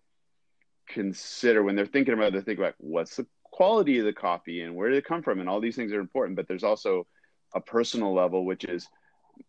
[0.88, 2.28] consider when they're thinking about.
[2.28, 5.22] It, they think about what's the quality of the coffee and where did it come
[5.22, 6.38] from, and all these things are important.
[6.38, 7.08] But there's also
[7.54, 8.88] a personal level, which is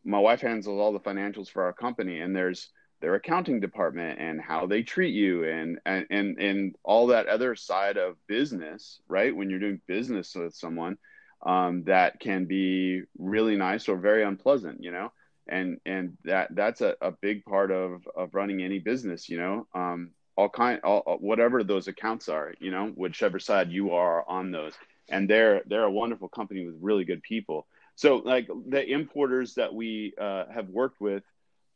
[0.04, 2.70] my wife handles all the financials for our company, and there's
[3.06, 7.54] their accounting department and how they treat you and and and, and all that other
[7.54, 9.34] side of business right?
[9.34, 10.98] When you're doing business with someone
[11.46, 15.12] um, that can be really nice or very unpleasant you know?
[15.46, 19.68] And and that that's a, a big part of of running any business you know?
[19.72, 24.50] Um, all kind all whatever those accounts are you know whichever side you are on
[24.50, 24.72] those.
[25.08, 27.68] And they're they're a wonderful company with really good people.
[27.94, 31.22] So like the importers that we uh, have worked with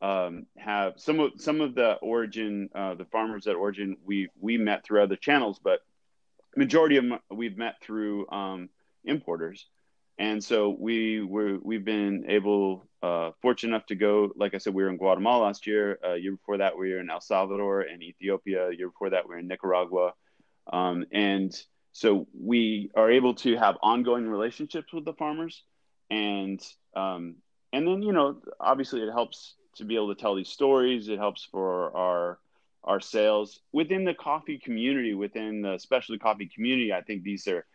[0.03, 4.57] um, have some of some of the origin, uh, the farmers at origin, we we
[4.57, 5.80] met through other channels, but
[6.57, 8.70] majority of them we've met through um,
[9.05, 9.66] importers,
[10.18, 14.32] and so we were we've been able, uh, fortunate enough to go.
[14.36, 15.98] Like I said, we were in Guatemala last year.
[16.03, 18.70] Uh, year before that, we were in El Salvador and Ethiopia.
[18.72, 20.14] Year before that, we were in Nicaragua,
[20.72, 21.55] um, and
[21.92, 25.62] so we are able to have ongoing relationships with the farmers,
[26.09, 26.61] and
[26.96, 27.36] um,
[27.72, 31.08] and then you know obviously it helps to be able to tell these stories.
[31.08, 32.38] It helps for our
[32.82, 36.92] our sales within the coffee community, within the specialty coffee community.
[36.92, 37.66] I think these are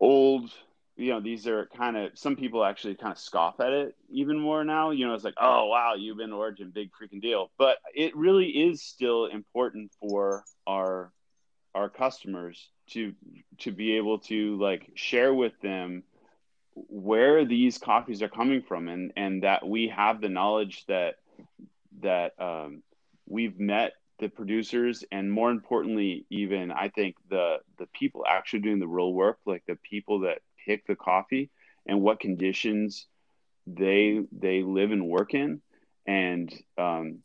[0.00, 0.50] old.
[0.96, 4.38] You know, these are kind of some people actually kind of scoff at it even
[4.38, 4.90] more now.
[4.90, 7.50] You know, it's like, oh wow, you've been Origin, big freaking deal.
[7.58, 11.12] But it really is still important for our
[11.74, 13.14] our customers to
[13.58, 16.02] to be able to like share with them
[16.74, 21.16] where these coffees are coming from and and that we have the knowledge that
[22.00, 22.82] that um,
[23.26, 28.78] we've met the producers and more importantly even i think the the people actually doing
[28.78, 31.50] the real work like the people that pick the coffee
[31.86, 33.06] and what conditions
[33.66, 35.60] they they live and work in.
[36.06, 37.18] And um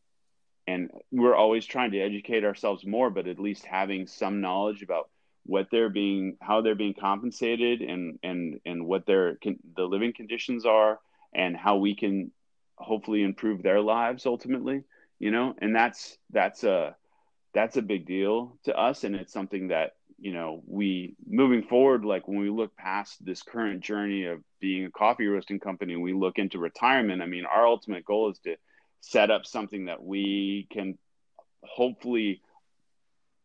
[0.68, 5.10] and we're always trying to educate ourselves more but at least having some knowledge about
[5.48, 9.38] what they're being how they're being compensated and and and what their
[9.76, 11.00] the living conditions are
[11.34, 12.32] and how we can
[12.76, 14.84] hopefully improve their lives ultimately
[15.20, 15.56] you know?
[15.60, 16.96] And that's that's a
[17.54, 19.04] that's a big deal to us.
[19.04, 23.44] And it's something that you know we moving forward like when we look past this
[23.44, 27.22] current journey of being a coffee roasting company we look into retirement.
[27.22, 28.56] I mean our ultimate goal is to
[29.02, 30.98] set up something that we can
[31.64, 32.42] hopefully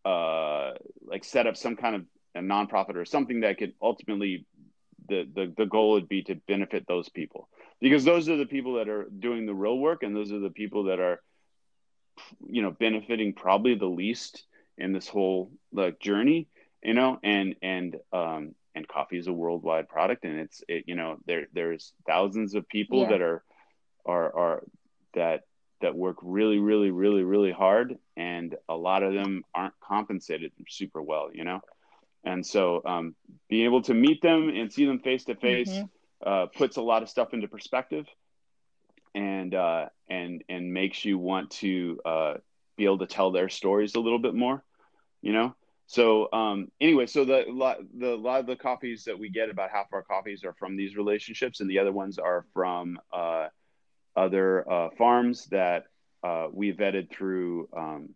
[0.05, 0.72] uh,
[1.05, 2.03] like set up some kind of
[2.34, 4.46] a nonprofit or something that could ultimately
[5.09, 7.48] the, the the goal would be to benefit those people
[7.80, 10.50] because those are the people that are doing the real work and those are the
[10.50, 11.20] people that are
[12.46, 14.44] you know benefiting probably the least
[14.78, 16.48] in this whole like journey
[16.82, 20.94] you know and and um and coffee is a worldwide product and it's it, you
[20.94, 23.09] know there there's thousands of people yeah.
[23.11, 23.44] that are
[24.07, 24.62] are are
[25.14, 25.42] that
[25.83, 31.03] that work really, really, really, really hard, and a lot of them aren't compensated super
[31.03, 31.61] well, you know.
[32.24, 33.14] And so, um,
[33.49, 35.68] being able to meet them and see them face to face
[36.47, 38.07] puts a lot of stuff into perspective,
[39.14, 42.35] and uh, and and makes you want to uh,
[42.76, 44.62] be able to tell their stories a little bit more,
[45.20, 45.55] you know.
[45.87, 47.45] So um, anyway, so the
[47.99, 50.55] the a lot of the coffees that we get, about half of our coffees are
[50.55, 53.49] from these relationships, and the other ones are from uh,
[54.17, 55.85] other uh, farms that
[56.23, 58.11] uh, we vetted through um,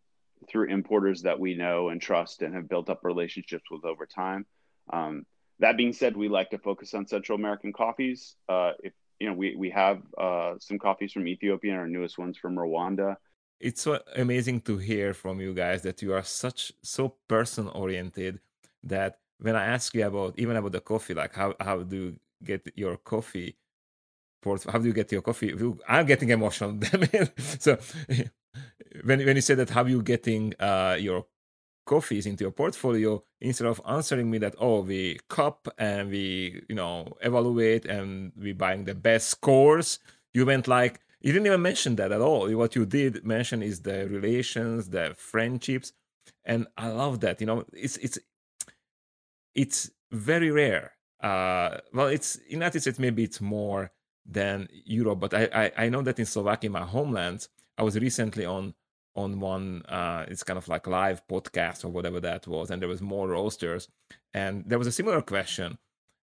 [0.49, 4.47] through importers that we know and trust and have built up relationships with over time.
[4.93, 5.25] Um,
[5.59, 8.37] that being said, we like to focus on Central American coffees.
[8.49, 12.19] Uh, if you know, we we have uh, some coffees from Ethiopia and our newest
[12.19, 13.17] ones from Rwanda.
[13.61, 18.41] it's so amazing to hear from you guys that you are such so person oriented
[18.83, 22.17] that when I ask you about even about the coffee, like how how do you
[22.45, 23.57] get your coffee?
[24.71, 25.55] How do you get your coffee?
[25.89, 26.79] I'm getting emotional.
[27.59, 27.79] so
[29.05, 31.27] when when you say that, how are you getting uh, your
[31.87, 36.75] coffees into your portfolio instead of answering me that oh we cup and we you
[36.75, 40.01] know evaluate and we buying the best scores
[40.35, 43.83] you went like you didn't even mention that at all what you did mention is
[43.83, 45.93] the relations the friendships
[46.45, 48.19] and i love that you know it's it's
[49.55, 50.93] it's very rare
[51.23, 53.93] uh well it's united states maybe it's more
[54.29, 57.49] than europe but i i, I know that in slovakia my homeland
[57.79, 58.74] i was recently on
[59.14, 62.89] on one uh, it's kind of like live podcast or whatever that was and there
[62.89, 63.89] was more roasters
[64.35, 65.79] and there was a similar question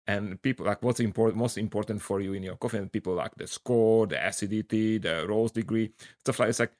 [0.06, 3.34] and people like what's important most important for you in your coffee and people like
[3.36, 6.72] the score the acidity the roast degree stuff like it's like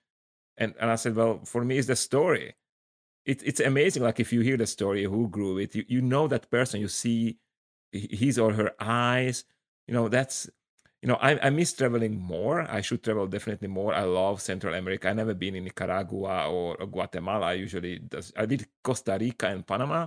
[0.57, 2.55] and, and i said well for me it's the story.
[3.25, 6.27] It, it's amazing like if you hear the story who grew it you, you know
[6.27, 7.39] that person you see
[7.93, 9.45] his or her eyes
[9.87, 10.51] you know that's
[11.03, 12.61] you know, I, I miss traveling more.
[12.61, 13.93] I should travel definitely more.
[13.93, 15.09] I love Central America.
[15.09, 17.47] I never been in Nicaragua or, Guatemala.
[17.47, 18.33] I usually does.
[18.37, 20.07] I did Costa Rica and Panama,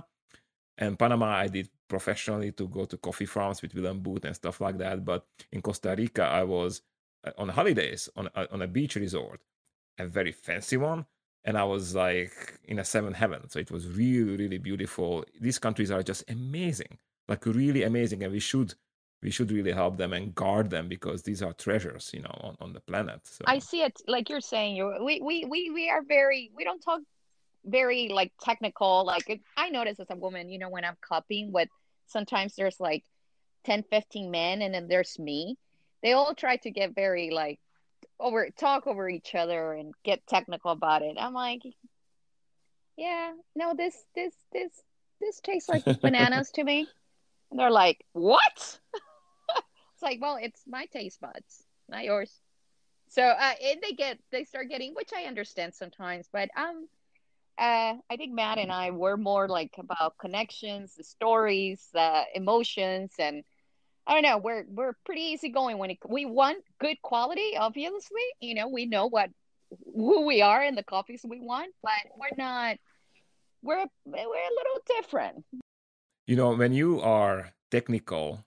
[0.78, 4.58] and Panama I did professionally to go to coffee farms with Willem Boot and stuff
[4.62, 5.04] like that.
[5.04, 6.80] But in Costa Rica, I was
[7.24, 9.42] uh, on holidays on on a beach resort,
[9.98, 11.04] a very fancy one,
[11.44, 13.50] and I was like in a seven heaven.
[13.50, 15.26] So it was really really beautiful.
[15.38, 16.96] These countries are just amazing,
[17.28, 18.74] like really amazing, and we should
[19.22, 22.56] we should really help them and guard them because these are treasures you know on,
[22.60, 23.44] on the planet so.
[23.46, 26.80] i see it like you're saying you we, we we we are very we don't
[26.80, 27.00] talk
[27.64, 31.68] very like technical like i notice as a woman you know when i'm copying with
[32.06, 33.04] sometimes there's like
[33.66, 35.56] 10 15 men and then there's me.
[36.02, 37.58] They all try to get very like
[38.18, 41.16] over talk over each other and get technical about it.
[41.20, 41.62] I'm like
[42.96, 44.70] yeah no this this this
[45.20, 46.86] this tastes like bananas to me
[47.50, 48.78] and they're like what
[49.96, 52.30] it's like, well, it's my taste buds, not yours.
[53.08, 56.86] So uh, they get they start getting, which I understand sometimes, but um,
[57.56, 63.12] uh, I think Matt and I were more like about connections, the stories, the emotions,
[63.18, 63.42] and
[64.06, 64.38] I don't know.
[64.38, 67.56] We're we're pretty easygoing when it, we want good quality.
[67.56, 69.30] Obviously, you know, we know what
[69.94, 72.76] who we are and the coffees we want, but we're not.
[73.62, 75.44] We're we're a little different.
[76.26, 78.44] You know, when you are technical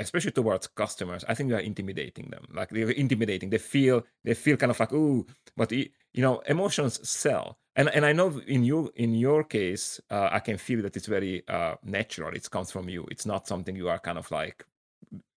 [0.00, 2.44] especially towards customers, I think they are intimidating them.
[2.52, 3.50] Like they're intimidating.
[3.50, 7.58] They feel they feel kind of like ooh, but you know, emotions sell.
[7.76, 11.06] And and I know in you in your case, uh, I can feel that it's
[11.06, 12.34] very uh, natural.
[12.34, 13.06] It comes from you.
[13.10, 14.64] It's not something you are kind of like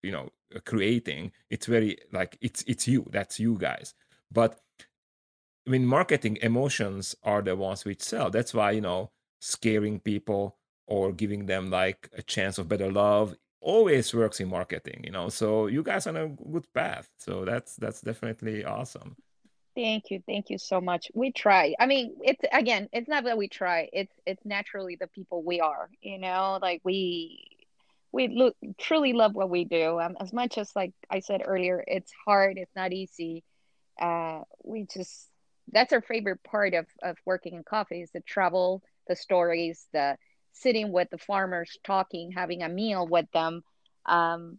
[0.02, 0.30] you know
[0.64, 1.32] creating.
[1.50, 3.06] It's very like it's it's you.
[3.10, 3.94] That's you guys.
[4.30, 4.60] But
[5.66, 8.30] in marketing, emotions are the ones which sell.
[8.30, 9.10] That's why you know
[9.40, 10.56] scaring people
[10.86, 15.28] or giving them like a chance of better love always works in marketing you know?
[15.28, 19.16] So you guys are on a good path so that's that's definitely awesome.
[19.74, 21.10] Thank you thank you so much.
[21.14, 25.08] We try i mean it's again it's not that we try it's it's naturally the
[25.08, 26.58] people we are you know?
[26.60, 27.48] Like we
[28.14, 29.98] we look, truly love what we do.
[29.98, 33.44] Um, as much as like i said earlier it's hard it's not easy
[34.00, 35.28] uh we just
[35.70, 40.16] that's our favorite part of of working in coffee is the travel the stories the
[40.52, 43.62] sitting with the farmers talking having a meal with them
[44.06, 44.58] um,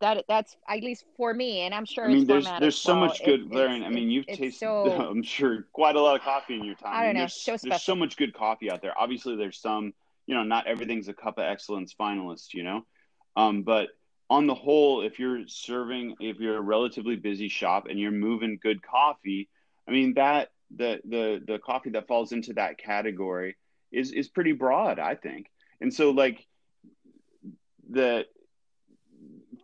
[0.00, 3.06] that that's at least for me and i'm sure i mean there's there's so well.
[3.06, 6.54] much good it, i mean you've tasted so, i'm sure quite a lot of coffee
[6.54, 6.92] in your time.
[6.92, 8.92] I don't know there's, so there's so much good coffee out there.
[8.98, 9.94] Obviously there's some
[10.26, 12.84] you know not everything's a cup of excellence finalist you know?
[13.36, 13.88] Um, but
[14.30, 18.58] on the whole if you're serving if you're a relatively busy shop and you're moving
[18.62, 19.48] good coffee
[19.86, 23.56] i mean that the the the coffee that falls into that category
[23.94, 25.50] is is pretty broad, I think.
[25.80, 26.46] And so like
[27.88, 28.26] the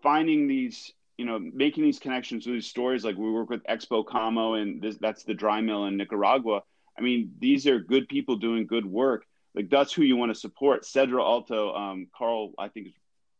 [0.03, 4.61] finding these you know making these connections with these stories like we work with Expocamo
[4.61, 6.62] and this, that's the dry mill in nicaragua.
[6.99, 9.24] I mean these are good people doing good work.
[9.55, 10.85] Like that's who you want to support.
[10.85, 12.89] Cedro alto um, carl i think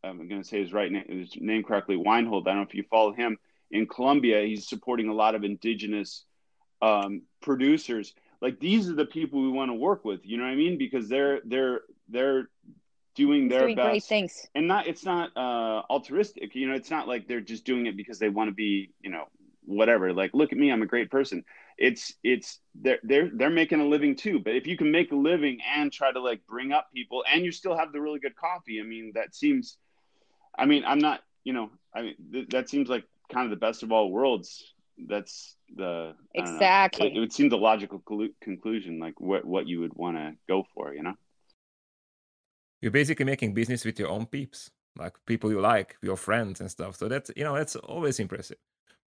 [0.03, 2.47] i'm going to say his right name his name correctly weinhold.
[2.47, 3.37] I don't know if you follow him.
[3.71, 6.25] In colombia he's supporting a lot of indigenous
[6.81, 10.51] um, producers like these are the people we want to work with you know what
[10.51, 10.77] i mean?
[10.77, 12.49] Because they're they're they're
[13.15, 13.85] doing their doing best.
[13.89, 14.47] great things.
[14.55, 17.97] And not it's not uh altruistic you know it's not like they're just doing it
[17.97, 19.25] because they want to be you know
[19.65, 20.13] whatever.
[20.13, 21.43] Like look at me i'm a great person.
[21.77, 24.39] It's it's they're they're they're making a living too.
[24.39, 27.43] But if you can make a living and try to like bring up people and
[27.45, 29.77] you still have the really good coffee i mean that seems
[30.57, 33.65] i mean i'm not you know i mean th- that seems like kind of the
[33.65, 34.70] best of all worlds
[35.07, 37.07] that's the exactly.
[37.07, 38.01] It, it, would seem the logical
[38.41, 41.15] conclusion, like what what you would want to go for, you know.
[42.81, 46.69] You're basically making business with your own peeps, like people you like, your friends and
[46.69, 46.95] stuff.
[46.95, 48.57] So that's you know that's always impressive.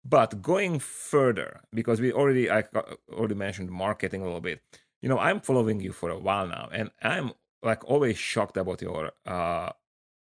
[0.05, 2.65] But going further, because we already I
[3.13, 4.61] already mentioned marketing a little bit.
[5.01, 7.33] You know, I'm following you for a while now, and I'm
[7.63, 9.71] like always shocked about your uh,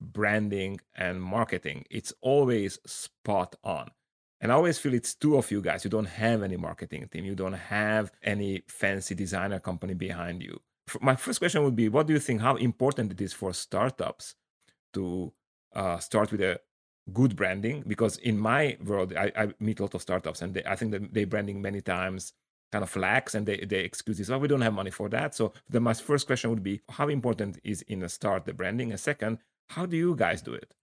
[0.01, 1.85] branding and marketing.
[1.89, 3.91] It's always spot on.
[4.43, 5.85] And I always feel it's two of you guys.
[5.85, 7.23] You don't have any marketing team.
[7.23, 10.59] You don't have any fancy designer company behind you.
[10.99, 14.35] My first question would be what do you think how important it is for startups
[14.95, 15.31] to
[15.73, 16.59] uh, start with a
[17.13, 17.85] good branding?
[17.87, 20.91] Because in my world, I, I meet a lot of startups and they, I think
[20.91, 22.33] that they branding many times
[22.73, 25.33] kind of lacks and they, they excuse this, well, we don't have money for that.
[25.35, 28.91] So then my first question would be how important is in a start the branding?
[28.91, 29.37] And second,
[29.69, 30.73] how do you guys do it?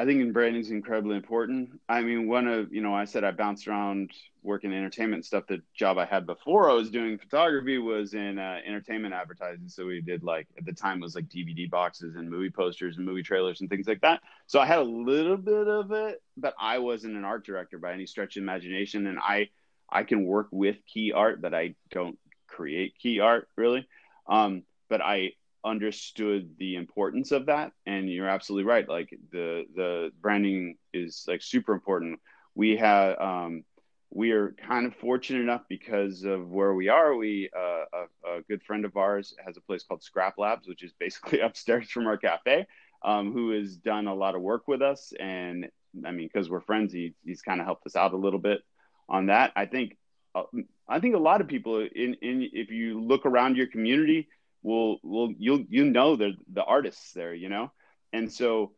[0.00, 1.80] I think in branding is incredibly important.
[1.88, 4.12] I mean, one of you know, I said I bounced around
[4.44, 5.48] working in entertainment stuff.
[5.48, 9.68] The job I had before I was doing photography was in uh, entertainment advertising.
[9.68, 13.04] So we did like at the time was like DVD boxes and movie posters and
[13.04, 14.22] movie trailers and things like that.
[14.46, 17.92] So I had a little bit of it, but I wasn't an art director by
[17.92, 19.08] any stretch of imagination.
[19.08, 19.48] And I
[19.90, 23.88] I can work with key art, but I don't create key art really.
[24.28, 25.32] Um, but I
[25.64, 27.72] understood the importance of that.
[27.86, 28.88] And you're absolutely right.
[28.88, 32.20] Like the the branding is like super important.
[32.54, 33.64] We have um
[34.10, 37.14] we are kind of fortunate enough because of where we are.
[37.14, 40.82] We uh, a, a, good friend of ours has a place called scrap labs which
[40.82, 42.66] is basically upstairs from our cafe
[43.04, 45.12] um, who has done a lot of work with us.
[45.18, 45.68] And
[46.06, 48.60] i mean because we're friends he, he's kind of helped us out a little bit
[49.08, 49.52] on that.
[49.56, 49.96] I think
[50.34, 50.42] uh,
[50.88, 54.28] i think a lot of people in, in if you look around your community
[54.62, 57.72] will will you'll you know they're the artists there, you know,
[58.12, 58.72] and so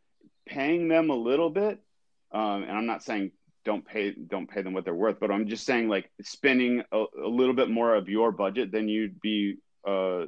[0.47, 1.81] paying them a little bit,
[2.33, 3.33] um, and I'm not saying
[3.65, 7.05] don't pay don't pay them what they're worth, but I'm just saying like spending a,
[7.23, 9.57] a little bit more of your budget than you'd be
[9.87, 10.27] uh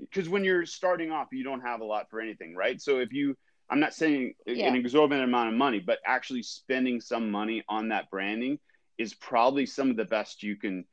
[0.00, 3.12] because when you're starting off you don't have a lot for anything right so if
[3.12, 3.36] you
[3.68, 4.68] i'm not saying yeah.
[4.68, 8.58] an exorbitant amount of money but actually spending some money on that branding
[8.96, 10.84] is probably some of the best you can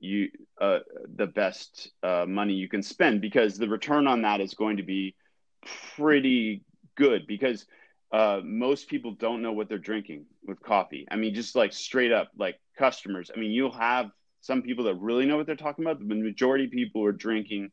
[0.00, 0.28] you
[0.60, 0.80] uh,
[1.14, 4.82] the best uh, money you can spend because the return on that is going to
[4.82, 5.14] be
[5.96, 6.64] pretty
[6.96, 7.66] good because
[8.12, 11.06] uh, most people don't know what they're drinking with coffee.
[11.10, 13.30] I mean, just like straight up, like customers.
[13.34, 16.00] I mean, you'll have some people that really know what they're talking about.
[16.00, 17.70] The majority of people are drinking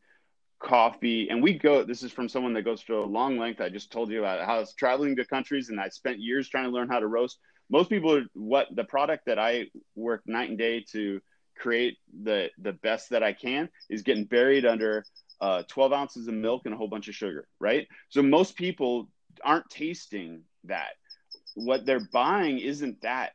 [0.59, 1.83] coffee, and we go.
[1.83, 3.61] This is from someone that goes through a long length.
[3.61, 6.49] I just told you about how I was traveling to countries, and I spent years
[6.49, 7.39] trying to learn how to roast.
[7.69, 11.19] Most people, are, what the product that I work night and day to
[11.57, 15.05] create the the best that I can is getting buried under
[15.41, 17.87] uh, 12 ounces of milk and a whole bunch of sugar, right?
[18.09, 19.09] So most people
[19.43, 20.91] aren't tasting that.
[21.53, 23.33] What they're buying isn't that.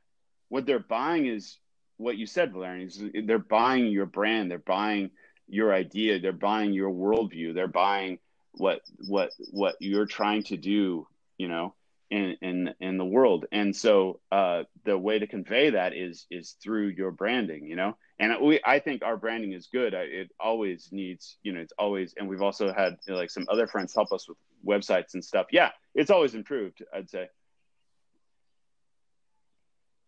[0.49, 1.59] What they're buying is
[1.97, 2.89] what you said, Valerian.
[2.89, 4.51] Is they're buying your brand.
[4.51, 5.11] They're buying
[5.49, 6.19] your idea.
[6.19, 7.55] They're buying your worldview.
[7.55, 8.19] They're buying
[8.53, 11.07] what what what you're trying to do.
[11.39, 11.75] You know,
[12.13, 16.57] in in in the world and so uh, the way to convey that is is
[16.63, 19.93] through your branding you know and we i think our branding is good.
[19.95, 23.47] It always needs you know it's always and we've also had you know, like some
[23.51, 25.47] other friends help us with websites and stuff.
[25.51, 27.29] Yeah it's always improved i'd say.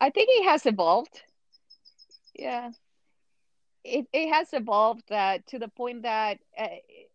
[0.00, 1.22] I think it has evolved.
[2.34, 2.70] Yeah.
[3.84, 6.68] It, it has evolved to the point that uh,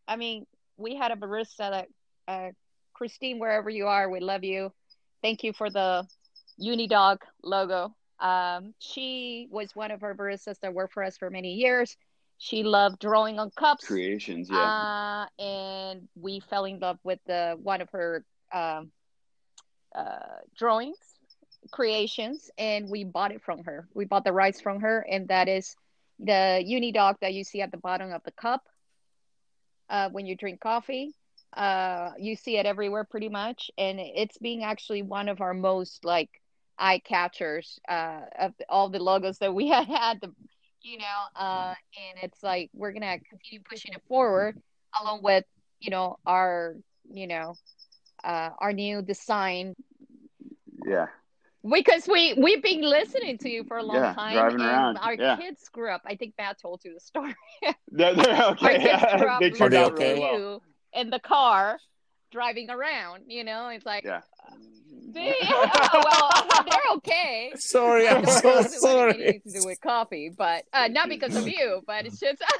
[0.07, 0.45] i mean
[0.77, 1.87] we had a barista that
[2.27, 2.51] uh,
[2.93, 4.71] Christine, wherever you are, we love you.
[5.21, 6.05] Thank you for the
[6.61, 7.95] Unidog logo.
[8.20, 11.95] Um, she was one of our baristas that worked for us for many years.
[12.38, 14.57] She loved drawing on cups, creations, yeah.
[14.59, 18.91] Uh, and we fell in love with the one of her um,
[19.93, 20.97] uh, drawings,
[21.72, 23.88] creations, and we bought it from her.
[23.93, 25.76] We bought the rights from her, and that is
[26.20, 28.67] the Unidog that you see at the bottom of the cup
[29.89, 31.13] uh, when you drink coffee
[31.55, 36.05] uh you see it everywhere pretty much and it's being actually one of our most
[36.05, 36.30] like
[36.80, 40.32] eye catchers uh of all the logos that we had had the
[40.82, 41.05] you know
[41.36, 44.59] uh and it's like we're gonna continue pushing it forward
[45.01, 45.43] along with
[45.80, 46.75] you know our
[47.11, 47.55] you know
[48.23, 49.75] uh our new design
[50.86, 51.07] yeah
[51.69, 54.97] because we we've been listening to you for a long yeah, time driving around.
[54.97, 55.36] our yeah.
[55.36, 57.36] kids grew up i think matt told you the story
[57.91, 60.63] they're, they're okay our kids grew up they turned out okay well
[60.93, 61.80] in the car
[62.32, 63.23] driving around.
[63.27, 64.21] You know, it's like, yeah.
[65.14, 66.32] They, well,
[66.66, 67.51] they're okay.
[67.55, 69.16] Sorry, I'm so sorry.
[69.22, 72.41] It to do with coffee, but uh, not because of you, but it's just.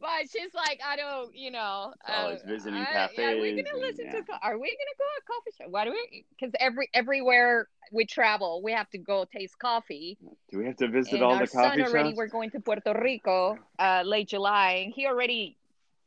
[0.00, 3.18] but yeah, she's like, I don't, you know, always visiting I- cafes.
[3.18, 4.12] Yeah, we're gonna and- listen yeah.
[4.12, 4.22] to.
[4.22, 5.66] co- Are we gonna go to a coffee shop?
[5.70, 6.24] Why do we?
[6.30, 10.18] Because every everywhere we travel, we have to go taste coffee.
[10.50, 12.94] Do we have to visit and all the coffee son already, we're going to Puerto
[13.00, 15.56] Rico, uh, late July, and he already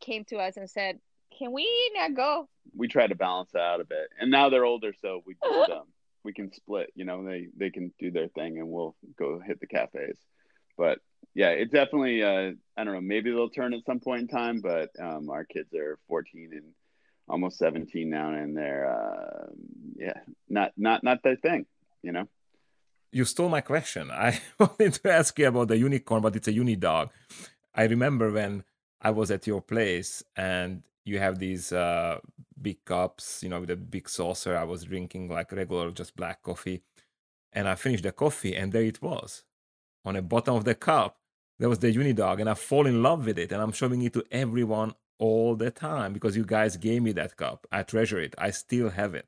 [0.01, 0.99] came to us and said,
[1.39, 4.09] "Can we not go?" we try to balance that out a bit.
[4.19, 5.87] And now they're older, so we just, um,
[6.23, 6.91] we can split.
[6.95, 10.17] You know, they they can do their thing, and we'll go hit the cafes.
[10.77, 10.99] But
[11.33, 12.23] yeah, it definitely.
[12.23, 13.01] Uh, I don't know.
[13.01, 16.73] Maybe they'll turn at some point in time, but um, our kids are 14 and
[17.27, 19.47] almost 17 now, and they're uh,
[19.95, 21.65] yeah, not not not their thing.
[22.01, 22.27] You know.
[23.11, 24.11] You stole my question.
[24.11, 27.09] I wanted to ask you about the unicorn, but it's a unidog.
[27.73, 28.63] I remember when
[29.01, 32.19] I was at your place and you have these uh,
[32.61, 34.57] big cups, you know, with a big saucer.
[34.57, 36.83] I was drinking like regular, just black coffee.
[37.51, 39.43] And I finished the coffee, and there it was.
[40.05, 41.17] On the bottom of the cup,
[41.57, 43.51] there was the unidog, and I fall in love with it.
[43.51, 47.35] And I'm showing it to everyone all the time because you guys gave me that
[47.35, 47.67] cup.
[47.71, 48.35] I treasure it.
[48.37, 49.27] I still have it.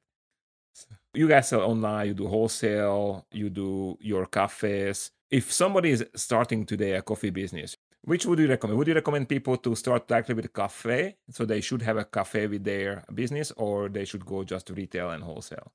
[1.14, 5.12] You guys sell online, you do wholesale, you do your cafes.
[5.30, 8.78] If somebody is starting today a coffee business, which would you recommend?
[8.78, 11.18] Would you recommend people to start directly with a cafe?
[11.30, 14.74] So they should have a cafe with their business, or they should go just to
[14.74, 15.72] retail and wholesale?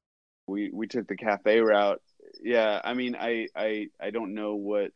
[0.46, 2.00] we we took the cafe route.
[2.42, 4.92] Yeah, I mean, I I I don't know what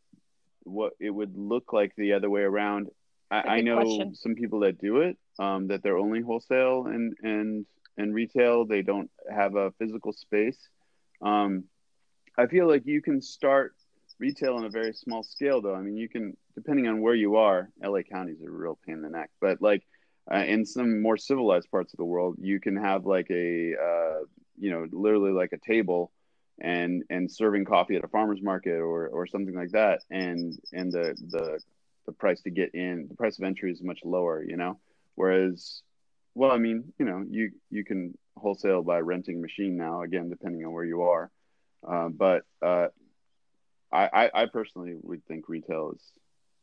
[0.64, 2.88] what it would look like the other way around.
[3.30, 4.14] That's a I, I good know question.
[4.14, 7.66] some people that do it, um, that they're only wholesale and and
[7.96, 8.64] and retail.
[8.64, 10.58] They don't have a physical space.
[11.22, 11.64] Um,
[12.38, 13.74] I feel like you can start
[14.20, 15.74] retail on a very small scale, though.
[15.74, 17.70] I mean, you can depending on where you are.
[17.82, 19.82] LA County is a real pain in the neck, but like
[20.32, 24.20] uh, in some more civilized parts of the world, you can have like a uh,
[24.58, 26.12] you know literally like a table
[26.60, 30.92] and and serving coffee at a farmer's market or or something like that and and
[30.92, 31.58] the the
[32.06, 34.78] the price to get in the price of entry is much lower you know
[35.14, 35.82] whereas
[36.34, 40.64] well i mean you know you you can wholesale by renting machine now again depending
[40.64, 41.30] on where you are
[41.88, 42.88] uh, but uh,
[43.92, 46.02] I, I i personally would think retail is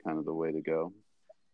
[0.05, 0.93] kind of the way to go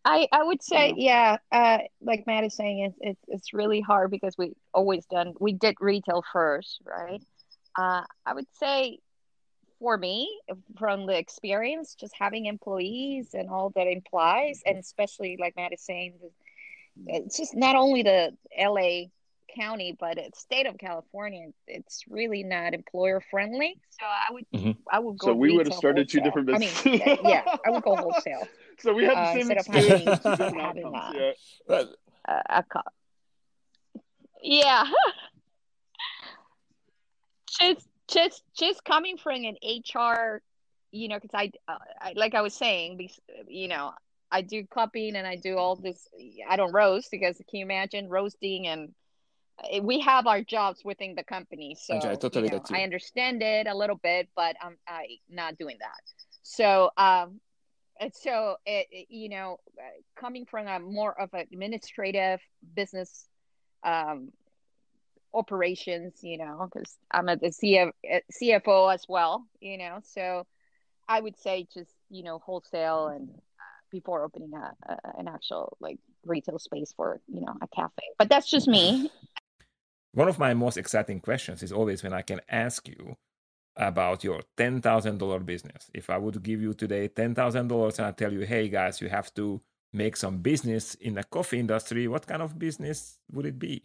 [0.06, 4.12] I, I would say, yeah, uh, like Matt is saying, it's, it's it's really hard
[4.12, 7.22] because we always done we did retail first, right?
[7.78, 9.00] Uh, I would say,
[9.80, 10.30] for me,
[10.78, 15.82] from the experience, just having employees and all that implies, and especially like Matt is
[15.82, 16.16] saying,
[17.08, 19.06] it's just not only the LA
[19.56, 21.48] County, but it's state of California.
[21.68, 23.78] It's really not employer friendly.
[23.92, 24.78] So I would Mhm.
[24.92, 25.28] I would go.
[25.28, 26.24] so we would have retail, started two wholesale.
[26.44, 28.48] different I mean, businesses yeah, I would go wholesale.
[28.80, 31.36] so we had the Uh, same instead of experience having- two different having outcomes that.
[31.68, 31.84] yeah
[32.28, 32.82] uh, a co-
[34.42, 34.84] yeah
[37.60, 39.56] just just just coming from an
[39.96, 40.42] hr
[40.92, 43.10] you know because I, uh, I like i was saying
[43.48, 43.94] you know
[44.32, 46.08] i do cupping and i do all this
[46.50, 48.92] i don't roast because can you imagine roasting and uh,
[49.82, 51.76] we have our jobs within the company.
[51.80, 55.58] So I totally you know, i understand it a little bit but i'm i not
[55.58, 56.02] doing that.
[56.44, 57.40] So um
[58.00, 59.60] and so it, it- you know
[60.16, 62.40] coming from a more of an administrative
[62.76, 63.28] business
[63.84, 64.32] um
[65.34, 67.92] operations you know because i'm a the CF,
[68.32, 70.46] cfo as well you know so
[71.08, 75.76] i would say just you know wholesale and uh, before opening a, a an actual
[75.80, 78.04] like retail space for you know a cafe.
[78.18, 79.10] But that's just me
[80.14, 83.18] One of my most exciting questions is always when I can ask you
[83.76, 85.90] about your $10,000 business.
[85.94, 89.34] If I would give you today $10,000 and I tell you, hey guys, you have
[89.34, 89.62] to
[89.92, 93.84] make some business in the coffee industry, what kind of business would it be?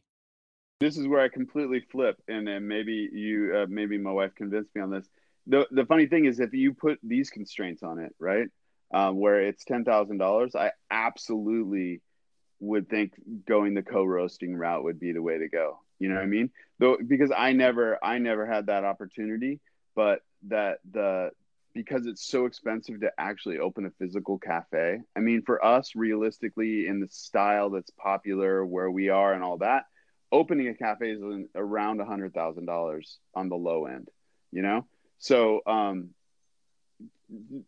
[0.80, 4.74] this is where I completely flip, and then maybe you, uh, maybe my wife convinced
[4.74, 5.08] me on this.
[5.46, 8.48] the The funny thing is, if you put these constraints on it, right,
[8.94, 12.00] um, where it's ten thousand dollars, I absolutely
[12.60, 13.12] would think
[13.46, 15.80] going the co-roasting route would be the way to go.
[15.98, 16.50] You know what I mean?
[16.78, 19.60] Though because I never, I never had that opportunity,
[19.94, 21.30] but that the
[21.74, 25.00] because it's so expensive to actually open a physical cafe.
[25.14, 29.58] I mean, for us, realistically, in the style that's popular where we are and all
[29.58, 29.84] that,
[30.32, 31.22] opening a cafe is
[31.54, 34.08] around a hundred thousand dollars on the low end.
[34.50, 34.86] You know,
[35.18, 36.10] so um,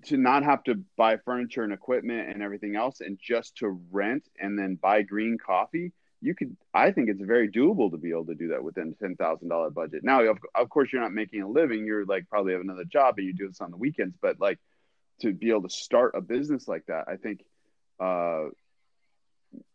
[0.06, 4.24] to not have to buy furniture and equipment and everything else, and just to rent
[4.38, 6.56] and then buy green coffee, you could.
[6.74, 9.70] I think it's very doable to be able to do that within ten thousand dollar
[9.70, 10.04] budget.
[10.04, 11.86] Now, of, of course, you're not making a living.
[11.86, 14.58] You're like probably have another job and you do this on the weekends, but like
[15.20, 17.44] to be able to start a business like that, I think.
[17.98, 18.48] Uh,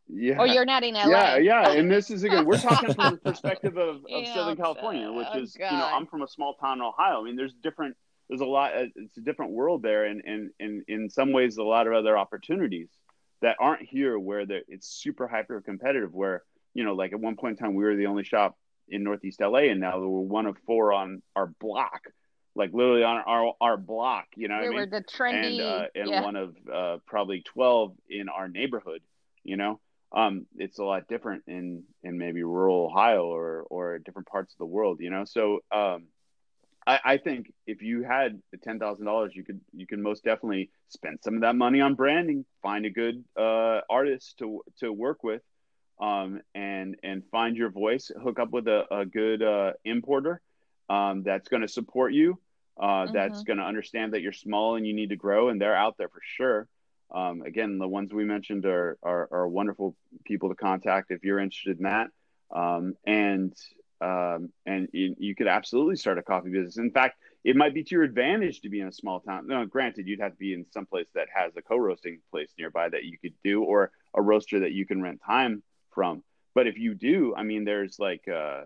[0.07, 0.35] yeah.
[0.39, 3.17] oh you're not in LA Yeah, yeah, and this is again, we're talking from the
[3.31, 6.53] perspective of, of Yeah, Southern California, which oh, is, you know, I'm from a small
[6.55, 7.21] town in Ohio.
[7.21, 7.95] I mean, there's different,
[8.29, 11.57] there's a lot, uh, it's a different world there, and and and in some ways,
[11.57, 12.89] a lot of other opportunities.
[13.41, 16.13] That aren't here where it's super hyper competitive.
[16.13, 16.43] Where
[16.73, 18.57] you know, like at one point in time, we were the only shop
[18.87, 22.01] in Northeast LA, and now we're one of four on our block,
[22.55, 24.25] like literally on our our block.
[24.35, 24.89] You know, we were mean?
[24.89, 26.23] the trendy, and, uh, and yeah.
[26.23, 29.01] one of uh, probably twelve in our neighborhood.
[29.43, 29.79] You know,
[30.11, 34.57] um, it's a lot different in in maybe rural Ohio or or different parts of
[34.57, 34.99] the world.
[34.99, 36.07] You know, so um,
[36.87, 40.23] I, I think if you had the ten thousand dollars, you could you can most
[40.23, 44.91] definitely spend some of that money on branding, find a good uh, artist to to
[44.91, 45.41] work with,
[45.99, 48.11] um, and and find your voice.
[48.21, 50.41] Hook up with a, a good uh, importer
[50.89, 52.39] um, that's going to support you.
[52.77, 53.13] Uh, mm-hmm.
[53.13, 55.97] That's going to understand that you're small and you need to grow, and they're out
[55.97, 56.67] there for sure.
[57.11, 59.95] Um, again, the ones we mentioned are, are, are wonderful
[60.25, 62.09] people to contact if you're interested in that.
[62.51, 63.53] Um, and
[64.01, 66.77] um, and you, you, could absolutely start a coffee business.
[66.77, 69.47] In fact, it might be to your advantage to be in a small town.
[69.47, 72.89] No, granted, you'd have to be in some place that has a co-roasting place nearby
[72.89, 75.63] that you could do, or a roaster that you can rent time
[75.93, 76.23] from.
[76.53, 78.63] But if you do, I mean, there's like uh,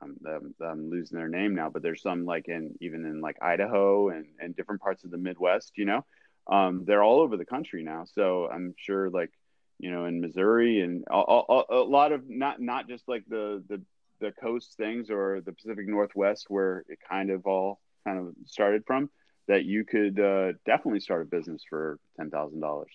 [0.00, 3.36] I'm, I'm, I'm, losing their name now, but there's some like in even in like
[3.42, 5.72] Idaho and and different parts of the Midwest.
[5.76, 6.04] You know,
[6.46, 8.04] um, they're all over the country now.
[8.04, 9.30] So I'm sure like
[9.78, 13.62] you know in Missouri and a, a, a lot of not not just like the
[13.68, 13.82] the
[14.20, 18.84] the coast things or the Pacific Northwest where it kind of all kind of started
[18.86, 19.10] from,
[19.48, 22.90] that you could uh, definitely start a business for ten thousand dollars.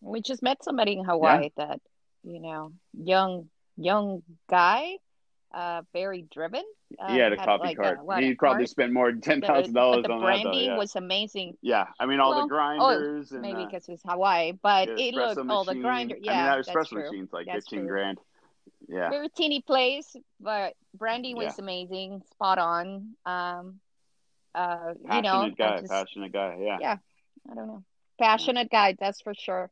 [0.00, 1.66] We just met somebody in Hawaii yeah.
[1.66, 1.80] that
[2.22, 4.96] you know, young young guy,
[5.52, 6.62] uh, very driven.
[6.98, 7.98] Um, he had a coffee like cart.
[8.22, 8.68] He probably cart.
[8.68, 10.08] spent more than ten thousand dollars on that.
[10.08, 10.76] The branding yeah.
[10.76, 11.56] was amazing.
[11.62, 13.30] Yeah, I mean all well, the grinders.
[13.32, 16.16] Oh, and, maybe uh, because it was Hawaii, but it looked all the grinder.
[16.20, 17.88] Yeah, I mean, that espresso machine's like that's fifteen true.
[17.88, 18.18] grand
[18.90, 19.10] yeah.
[19.10, 21.64] Very teeny place but Brandy was yeah.
[21.64, 23.14] amazing spot on.
[23.24, 23.80] Um
[24.54, 26.78] uh passionate you know guy just, passionate guy yeah.
[26.80, 26.96] Yeah
[27.50, 27.84] i don't know.
[28.18, 29.70] Passionate guy that's for sure.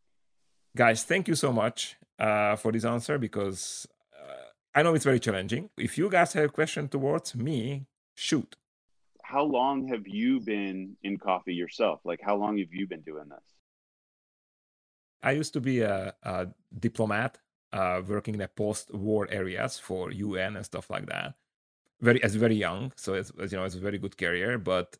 [0.77, 5.20] Guys thank you so much uh for this answer because uh, i know it's very
[5.20, 5.70] challenging.
[5.77, 8.57] If you guys have a question towards me shoot.
[9.23, 12.01] How long have you been in coffee yourself?
[12.05, 13.45] Like how long have you been doing this?
[15.23, 16.47] I used to be a, a
[16.78, 17.39] diplomat
[17.73, 21.35] uh, working in the post-war areas for UN and stuff like that.
[22.01, 24.97] Very as very young, so it's you know it's a very good career, but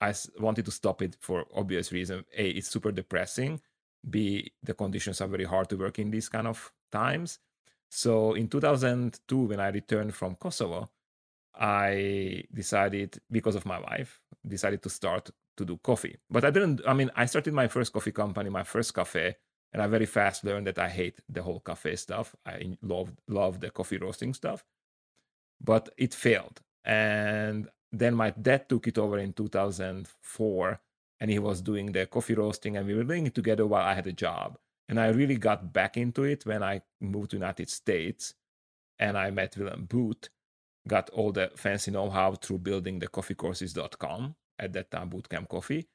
[0.00, 2.24] I wanted to stop it for obvious reason.
[2.36, 3.60] A, it's super depressing.
[4.08, 7.38] B, the conditions are very hard to work in these kind of times.
[7.88, 10.90] So in 2002, when I returned from Kosovo,
[11.54, 16.16] I decided because of my wife, decided to start to do coffee.
[16.30, 16.80] But I didn't.
[16.86, 19.36] I mean, I started my first coffee company, my first cafe
[19.72, 22.34] and I very fast learned that I hate the whole cafe stuff.
[22.46, 24.64] I love love the coffee roasting stuff,
[25.60, 26.60] but it failed.
[26.84, 30.80] And then my dad took it over in 2004,
[31.20, 33.94] and he was doing the coffee roasting, and we were doing it together while I
[33.94, 34.58] had a job.
[34.88, 38.34] And I really got back into it when I moved to United States,
[38.98, 40.28] and I met Willem Boot,
[40.86, 45.88] got all the fancy know-how through building the coffeecourses.com at that time, Bootcamp Coffee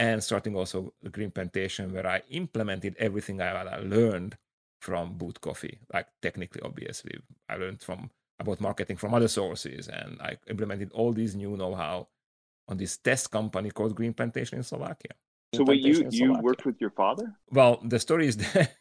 [0.00, 4.36] and starting also the Green Plantation, where I implemented everything I, I learned
[4.80, 5.78] from Boot Coffee.
[5.92, 7.18] Like technically, obviously,
[7.50, 8.10] I learned from
[8.40, 12.08] about marketing from other sources, and I implemented all these new know-how
[12.66, 15.12] on this test company called Green Plantation in Slovakia.
[15.54, 17.36] So, wait, you you worked with your father?
[17.50, 18.72] Well, the story is that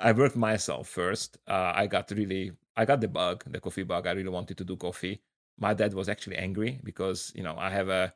[0.00, 1.36] I worked myself first.
[1.46, 4.06] Uh, I got really, I got the bug, the coffee bug.
[4.06, 5.20] I really wanted to do coffee.
[5.58, 8.14] My dad was actually angry because you know I have a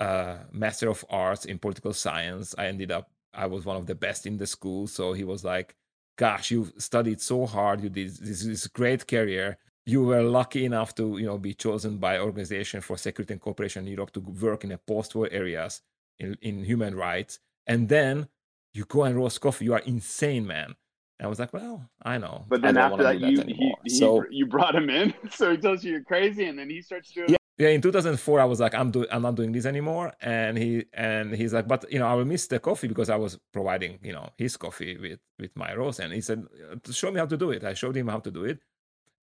[0.00, 2.54] uh, master of arts in political science.
[2.58, 4.86] I ended up, I was one of the best in the school.
[4.86, 5.76] So he was like,
[6.16, 7.82] gosh, you studied so hard.
[7.82, 9.58] You did this, this great career.
[9.86, 13.86] You were lucky enough to, you know, be chosen by Organization for Security and Cooperation
[13.86, 15.82] in Europe to work in a post-war areas
[16.18, 17.38] in, in human rights.
[17.66, 18.28] And then
[18.72, 19.66] you go and roast coffee.
[19.66, 20.74] You are insane, man.
[21.18, 22.46] And I was like, well, I know.
[22.48, 25.58] But then after that, you that he, he, so, you brought him in, so he
[25.58, 27.36] tells you you're crazy, and then he starts doing.
[27.60, 30.14] Yeah, in 2004 i was like i'm doing i'm not doing this anymore.
[30.22, 33.16] And he and he's like but you know i will miss the coffee because i
[33.16, 37.10] was providing you know his coffee with with my roast and he said uh, show
[37.12, 37.62] me how to do it.
[37.62, 38.60] I showed him how to do it.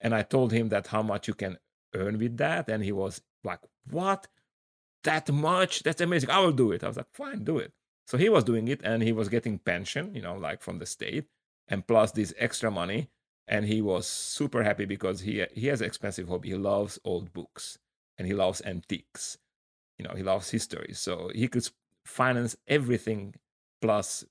[0.01, 1.57] And i told him that how much you can
[1.95, 2.69] earn with that.
[2.69, 4.27] And he was like what?
[5.03, 5.81] That much?
[5.81, 6.29] That's amazing.
[6.29, 6.83] I will do it.
[6.83, 7.73] I was like fine do it.
[8.05, 10.85] So he was doing it and he was getting pension you know like from the
[10.85, 11.25] state
[11.67, 13.09] and plus this extra money.
[13.47, 16.49] And he was super happy because he he has expensive hobby.
[16.49, 17.79] He loves old books
[18.17, 19.37] and he loves antiques.
[19.97, 20.93] You know, he loves history.
[20.93, 21.67] So he could
[22.05, 23.35] finance everything
[23.81, 24.23] plus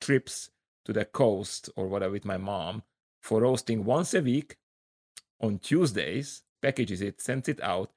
[0.00, 0.50] trips
[0.84, 2.82] to the coast or whatever with my mom
[3.22, 4.56] for roasting once a week
[5.40, 7.90] on Tuesdays, packages it, sends it out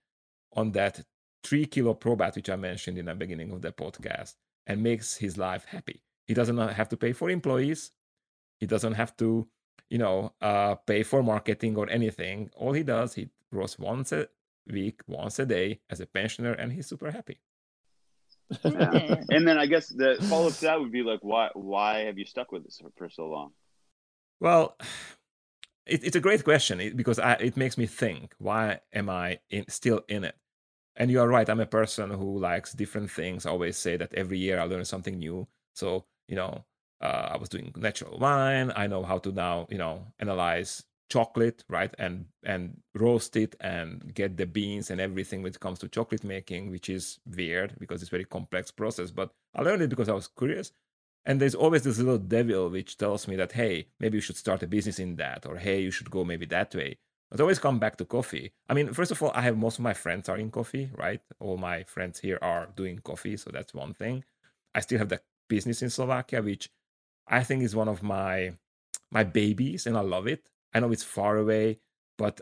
[0.53, 1.03] on that
[1.43, 5.37] three kilo Probat, which I mentioned in the beginning of the podcast, and makes his
[5.37, 6.01] life happy.
[6.25, 7.91] He doesn't have to pay for employees.
[8.59, 9.47] He doesn't have to,
[9.89, 12.49] you know, uh, pay for marketing or anything.
[12.55, 14.27] All he does, he roasts once a
[14.71, 17.39] week, once a day as a pensioner, and he's super happy.
[18.63, 19.23] Yeah.
[19.29, 22.17] and then I guess the follow up to that would be like, why why have
[22.17, 23.51] you stuck with this for, for so long?
[24.39, 24.77] Well,
[25.85, 28.33] it, it's a great question because I, it makes me think.
[28.37, 30.35] Why am I in, still in it?
[30.95, 31.47] And you are right.
[31.47, 33.45] I'm a person who likes different things.
[33.45, 35.47] I always say that every year I learn something new.
[35.73, 36.65] So you know,
[37.01, 38.71] uh, I was doing natural wine.
[38.75, 44.13] I know how to now you know analyze chocolate right and and roast it and
[44.13, 48.01] get the beans and everything when it comes to chocolate making which is weird because
[48.01, 50.71] it's very complex process but i learned it because i was curious.
[51.29, 54.63] And there's always this little devil which tells me that hey maybe you should start
[54.63, 56.99] a business in that or hey you should go maybe that way.
[57.29, 58.53] But always come back to coffee.
[58.69, 61.19] I mean first of all i have most of my friends are in coffee right?
[61.41, 64.23] All my friends here are doing coffee so that's one thing.
[64.73, 66.69] I still have the business in slovakia which
[67.27, 68.53] i think is one of my
[69.11, 71.79] my babies and i love it I know it's far away,
[72.17, 72.41] but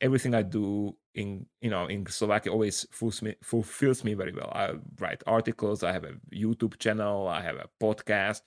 [0.00, 4.50] everything I do in you know in Slovakia always fulfills me, fulfills me very well.
[4.54, 8.42] I write articles, I have a YouTube channel, I have a podcast,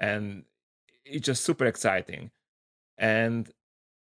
[0.00, 0.44] and
[1.04, 2.30] it's just super exciting.
[2.98, 3.50] And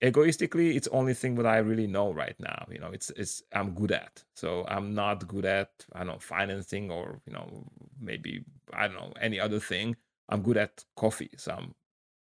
[0.05, 2.66] egoistically, it's only thing that I really know right now.
[2.70, 4.24] You know, it's it's I'm good at.
[4.35, 7.64] So I'm not good at I don't know financing or you know
[8.01, 9.97] maybe I don't know any other thing.
[10.28, 11.74] I'm good at coffee, so I'm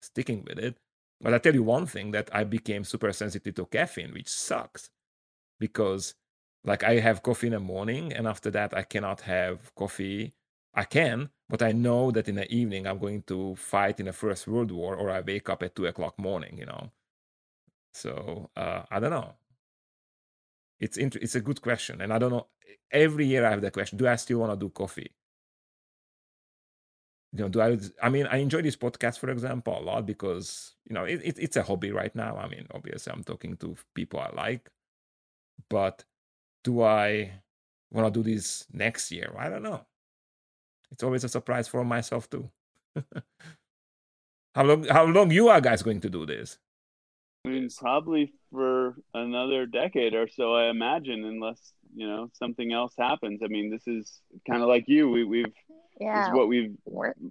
[0.03, 0.79] sticking with it.
[1.21, 4.91] But I tell you one thing that I became super sensitive to caffeine, which sucks
[5.61, 6.15] because
[6.65, 10.35] like I have coffee in the morning and after that I cannot have coffee.
[10.75, 14.13] I can, but I know that in the evening I'm going to fight in the
[14.13, 16.91] First World War or I wake up at two o'clock morning, you know.
[17.93, 19.37] So uh, I don't know.
[20.79, 22.47] It's int- it's a good question, and I don't know.
[22.91, 25.13] Every year I have that question: Do I still want to do coffee?
[27.35, 30.75] You know do i i mean i enjoy this podcast for example a lot because
[30.89, 32.37] you know it, it, it's a hobby right now.
[32.37, 34.71] I mean obviously i'm talking to people i like
[35.69, 36.05] but
[36.63, 37.33] do i
[37.95, 39.33] want to do this next year?
[39.39, 39.87] I don't know.
[40.91, 42.51] It's always a surprise for myself too.
[44.55, 46.59] How long how long you are guys going to do this?
[47.45, 52.95] I mean, probably for another decade or so, I imagine, unless you know something else
[52.97, 53.41] happens.
[53.43, 55.11] I mean, this is kind of like you.
[55.11, 55.53] We, we've
[56.01, 56.77] yeah, is what we've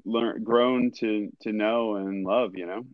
[0.06, 2.56] learned, grown to to know and love.
[2.56, 2.86] You know.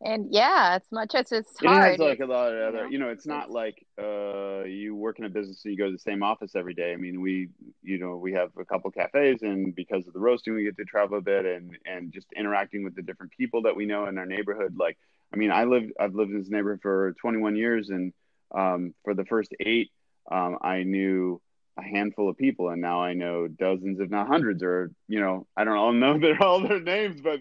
[0.00, 2.86] And yeah, as much as it's it hard, has like a lot of other.
[2.88, 5.92] You know, it's not like uh, you work in a business and you go to
[5.92, 6.92] the same office every day.
[6.92, 7.48] I mean, we,
[7.82, 10.84] you know, we have a couple cafes, and because of the roasting, we get to
[10.84, 14.18] travel a bit, and and just interacting with the different people that we know in
[14.18, 14.76] our neighborhood.
[14.78, 14.96] Like,
[15.34, 18.12] I mean, I lived, I've lived in this neighborhood for 21 years, and
[18.54, 19.90] um, for the first eight,
[20.30, 21.40] um, I knew
[21.78, 25.46] a handful of people and now i know dozens if not hundreds or you know
[25.56, 27.40] i don't all know their all their names but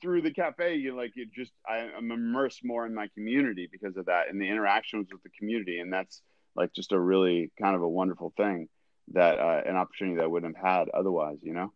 [0.00, 3.96] through the cafe you like it just I, i'm immersed more in my community because
[3.96, 6.22] of that and the interactions with the community and that's
[6.56, 8.68] like just a really kind of a wonderful thing
[9.12, 11.72] that uh, an opportunity that I wouldn't have had otherwise you know?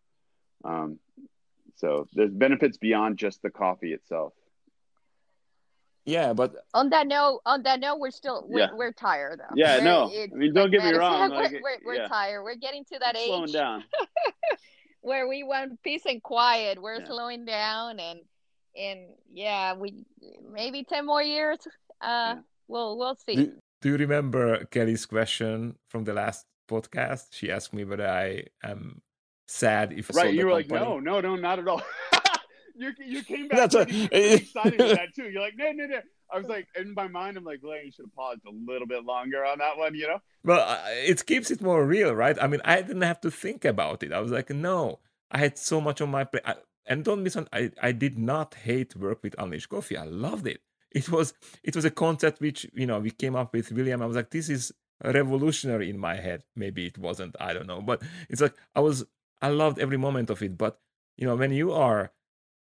[0.63, 0.99] Um,
[1.75, 4.33] so there's benefits beyond just the coffee itself
[6.09, 8.67] yeah, but on that note, on that note, we're still we're, yeah.
[8.73, 9.55] we're tired though.
[9.55, 11.29] Yeah, we're, no, I mean, don't get me wrong.
[11.39, 12.07] Like, we're, we're, we're yeah.
[12.07, 12.43] tired.
[12.43, 13.27] We're getting to that age.
[13.27, 13.83] Slowing down.
[15.01, 16.81] where we want peace and quiet.
[16.81, 17.05] We're yeah.
[17.05, 18.19] slowing down, and
[18.75, 18.99] and
[19.31, 20.05] yeah, we
[20.51, 21.59] maybe ten more years.
[22.01, 22.35] Uh,
[22.67, 23.35] we'll we'll see.
[23.35, 27.27] Do, do you remember Kelly's question from the last podcast?
[27.31, 29.01] She asked me whether I am
[29.47, 30.33] sad if right.
[30.33, 31.81] You were like, no, no, no, not at all
[32.79, 35.29] you you came back That's pretty, pretty excited with that too.
[35.29, 35.99] You're like, no, no, no.
[36.31, 38.87] I was like, in my mind, I'm like, Blaine, you should have paused a little
[38.87, 40.21] bit longer on that one, you know?
[40.43, 42.37] Well, uh, it keeps it more real, right?
[42.41, 44.13] I mean, I didn't have to think about it.
[44.13, 44.99] I was like, no,
[45.31, 46.43] I had so much on my plate.
[46.85, 49.97] And don't miss on I, I did not hate work with Unleash Coffee.
[49.97, 50.61] I loved it.
[50.91, 54.01] It was it was a concept which you know we came up with Willem.
[54.01, 54.71] I was like, this is
[55.03, 56.41] revolutionary in my head.
[56.55, 57.35] Maybe it wasn't.
[57.39, 57.79] I don't know.
[57.79, 59.05] But it's like I was
[59.39, 60.57] I loved every moment of it.
[60.57, 60.79] But
[61.15, 62.11] you know, when you are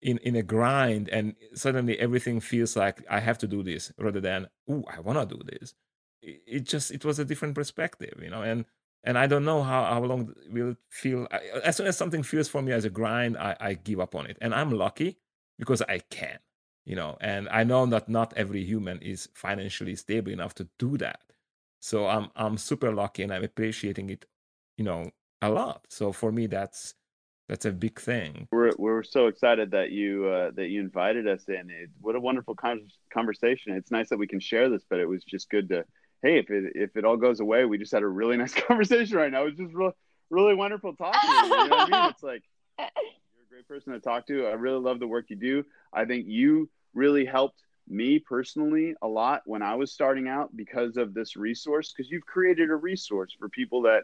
[0.02, 4.22] in in a grind and suddenly everything feels like i have to do this rather
[4.22, 5.74] than oh i want to do this.
[6.22, 8.66] It, it, just it was a different perspective you know and
[9.04, 11.28] and i don't know how, how long will it feel
[11.64, 14.26] as soon as something feels for me as a grind I, I give up on
[14.26, 14.38] it.
[14.42, 15.18] And i'm lucky
[15.58, 16.40] because i can
[16.86, 20.98] you know and i know that not every human is financially stable enough to do
[20.98, 21.22] that.
[21.82, 24.26] So i'm i'm super lucky and i'm appreciating it
[24.78, 25.12] you know
[25.42, 25.86] a lot.
[25.90, 26.96] So for me that's
[27.50, 28.48] that's a big thing.
[28.52, 31.72] We're we're so excited that you uh, that you invited us in.
[31.72, 33.74] It, what a wonderful con- conversation.
[33.74, 35.84] It's nice that we can share this, but it was just good to
[36.22, 39.18] hey, if it if it all goes away, we just had a really nice conversation
[39.18, 39.42] right now.
[39.42, 39.94] It was just real,
[40.30, 41.20] really wonderful talking.
[41.22, 42.12] To you, you know what I mean?
[42.12, 42.44] It's like
[42.80, 44.46] you're a great person to talk to.
[44.46, 45.66] I really love the work you do.
[45.92, 50.98] I think you really helped me personally a lot when I was starting out because
[50.98, 54.04] of this resource because you've created a resource for people that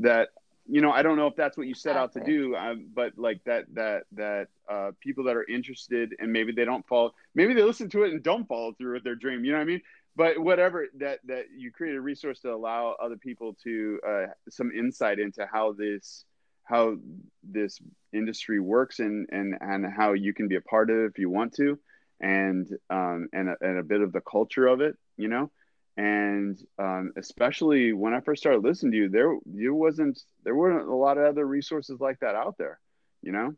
[0.00, 0.28] that
[0.68, 3.12] you know I don't know if that's what you set out to do um, but
[3.16, 7.54] like that that that uh, people that are interested and maybe they don't follow maybe
[7.54, 9.66] they listen to it and don't follow through with their dream you know what I
[9.66, 9.82] mean
[10.14, 14.70] but whatever that that you create a resource to allow other people to uh, some
[14.70, 16.24] insight into how this
[16.64, 16.96] how
[17.42, 17.80] this
[18.12, 21.28] industry works and and and how you can be a part of it if you
[21.28, 21.78] want to
[22.22, 25.50] and um, and a, and a bit of the culture of it, you know.
[25.96, 30.88] And um, especially when I first started listening to you, there you wasn't there weren't
[30.88, 32.80] a lot of other resources like that out there,
[33.22, 33.54] you know.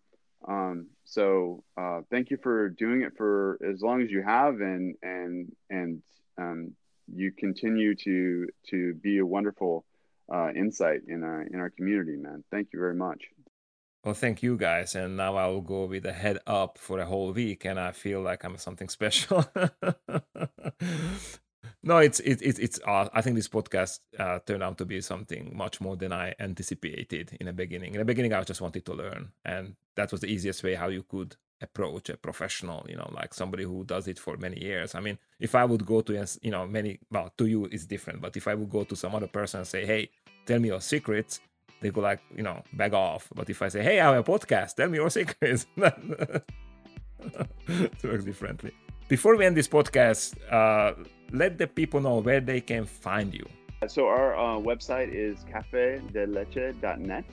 [0.47, 4.97] Um, so uh, thank you for doing it for as long as you have, and
[5.02, 6.02] and and
[6.36, 6.73] um,
[7.12, 9.85] you continue to to be a wonderful
[10.32, 12.43] uh, insight in our in our community, man.
[12.51, 13.23] Thank you very much.
[14.05, 14.94] Well, thank you guys.
[14.94, 17.93] And now I will go with a head up for a whole week, and I
[17.93, 19.47] feel like I'm something special.
[21.85, 22.81] no, it's it, it it's.
[22.86, 26.35] Uh, I think this podcast uh, turned out to be something much more than I
[26.40, 27.94] anticipated in the beginning.
[27.94, 30.89] In the beginning, I just wanted to learn, and that was the easiest way how
[30.89, 32.86] you could approach a professional.
[32.89, 34.94] You know, like somebody who does it for many years.
[34.94, 38.20] I mean, if I would go to you know many well to you is different,
[38.23, 40.11] but if I would go to some other person and say, hey,
[40.47, 41.40] tell me your secrets
[41.85, 43.28] they go like, you know, back off.
[43.35, 46.44] But if I say, hey, I have a podcast, tell me your secrets, it
[48.02, 48.73] works differently.
[49.06, 50.94] Before we end this podcast, uh,
[51.33, 53.47] let the people know where they can find you.
[53.89, 57.25] So our uh, website is cafedeleche.net.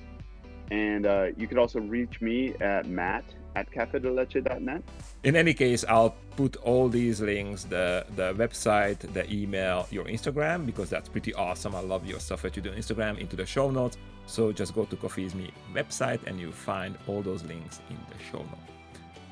[0.72, 4.84] And uh, you could also reach me at matt at cafedeleche.net.
[5.24, 10.66] In any case, I'll put all these links the the website, the email, your Instagram,
[10.66, 11.76] because that's pretty awesome.
[11.76, 13.98] I love your stuff that you do on Instagram into the show notes.
[14.28, 17.98] So just go to Coffee is Me website and you'll find all those links in
[18.10, 18.70] the show notes.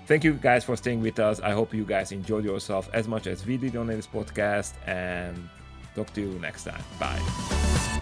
[0.10, 1.40] Thank you guys for staying with us.
[1.40, 5.48] I hope you guys enjoyed yourself as much as we did on this podcast and
[5.94, 6.82] talk to you next time.
[7.00, 8.02] Bye.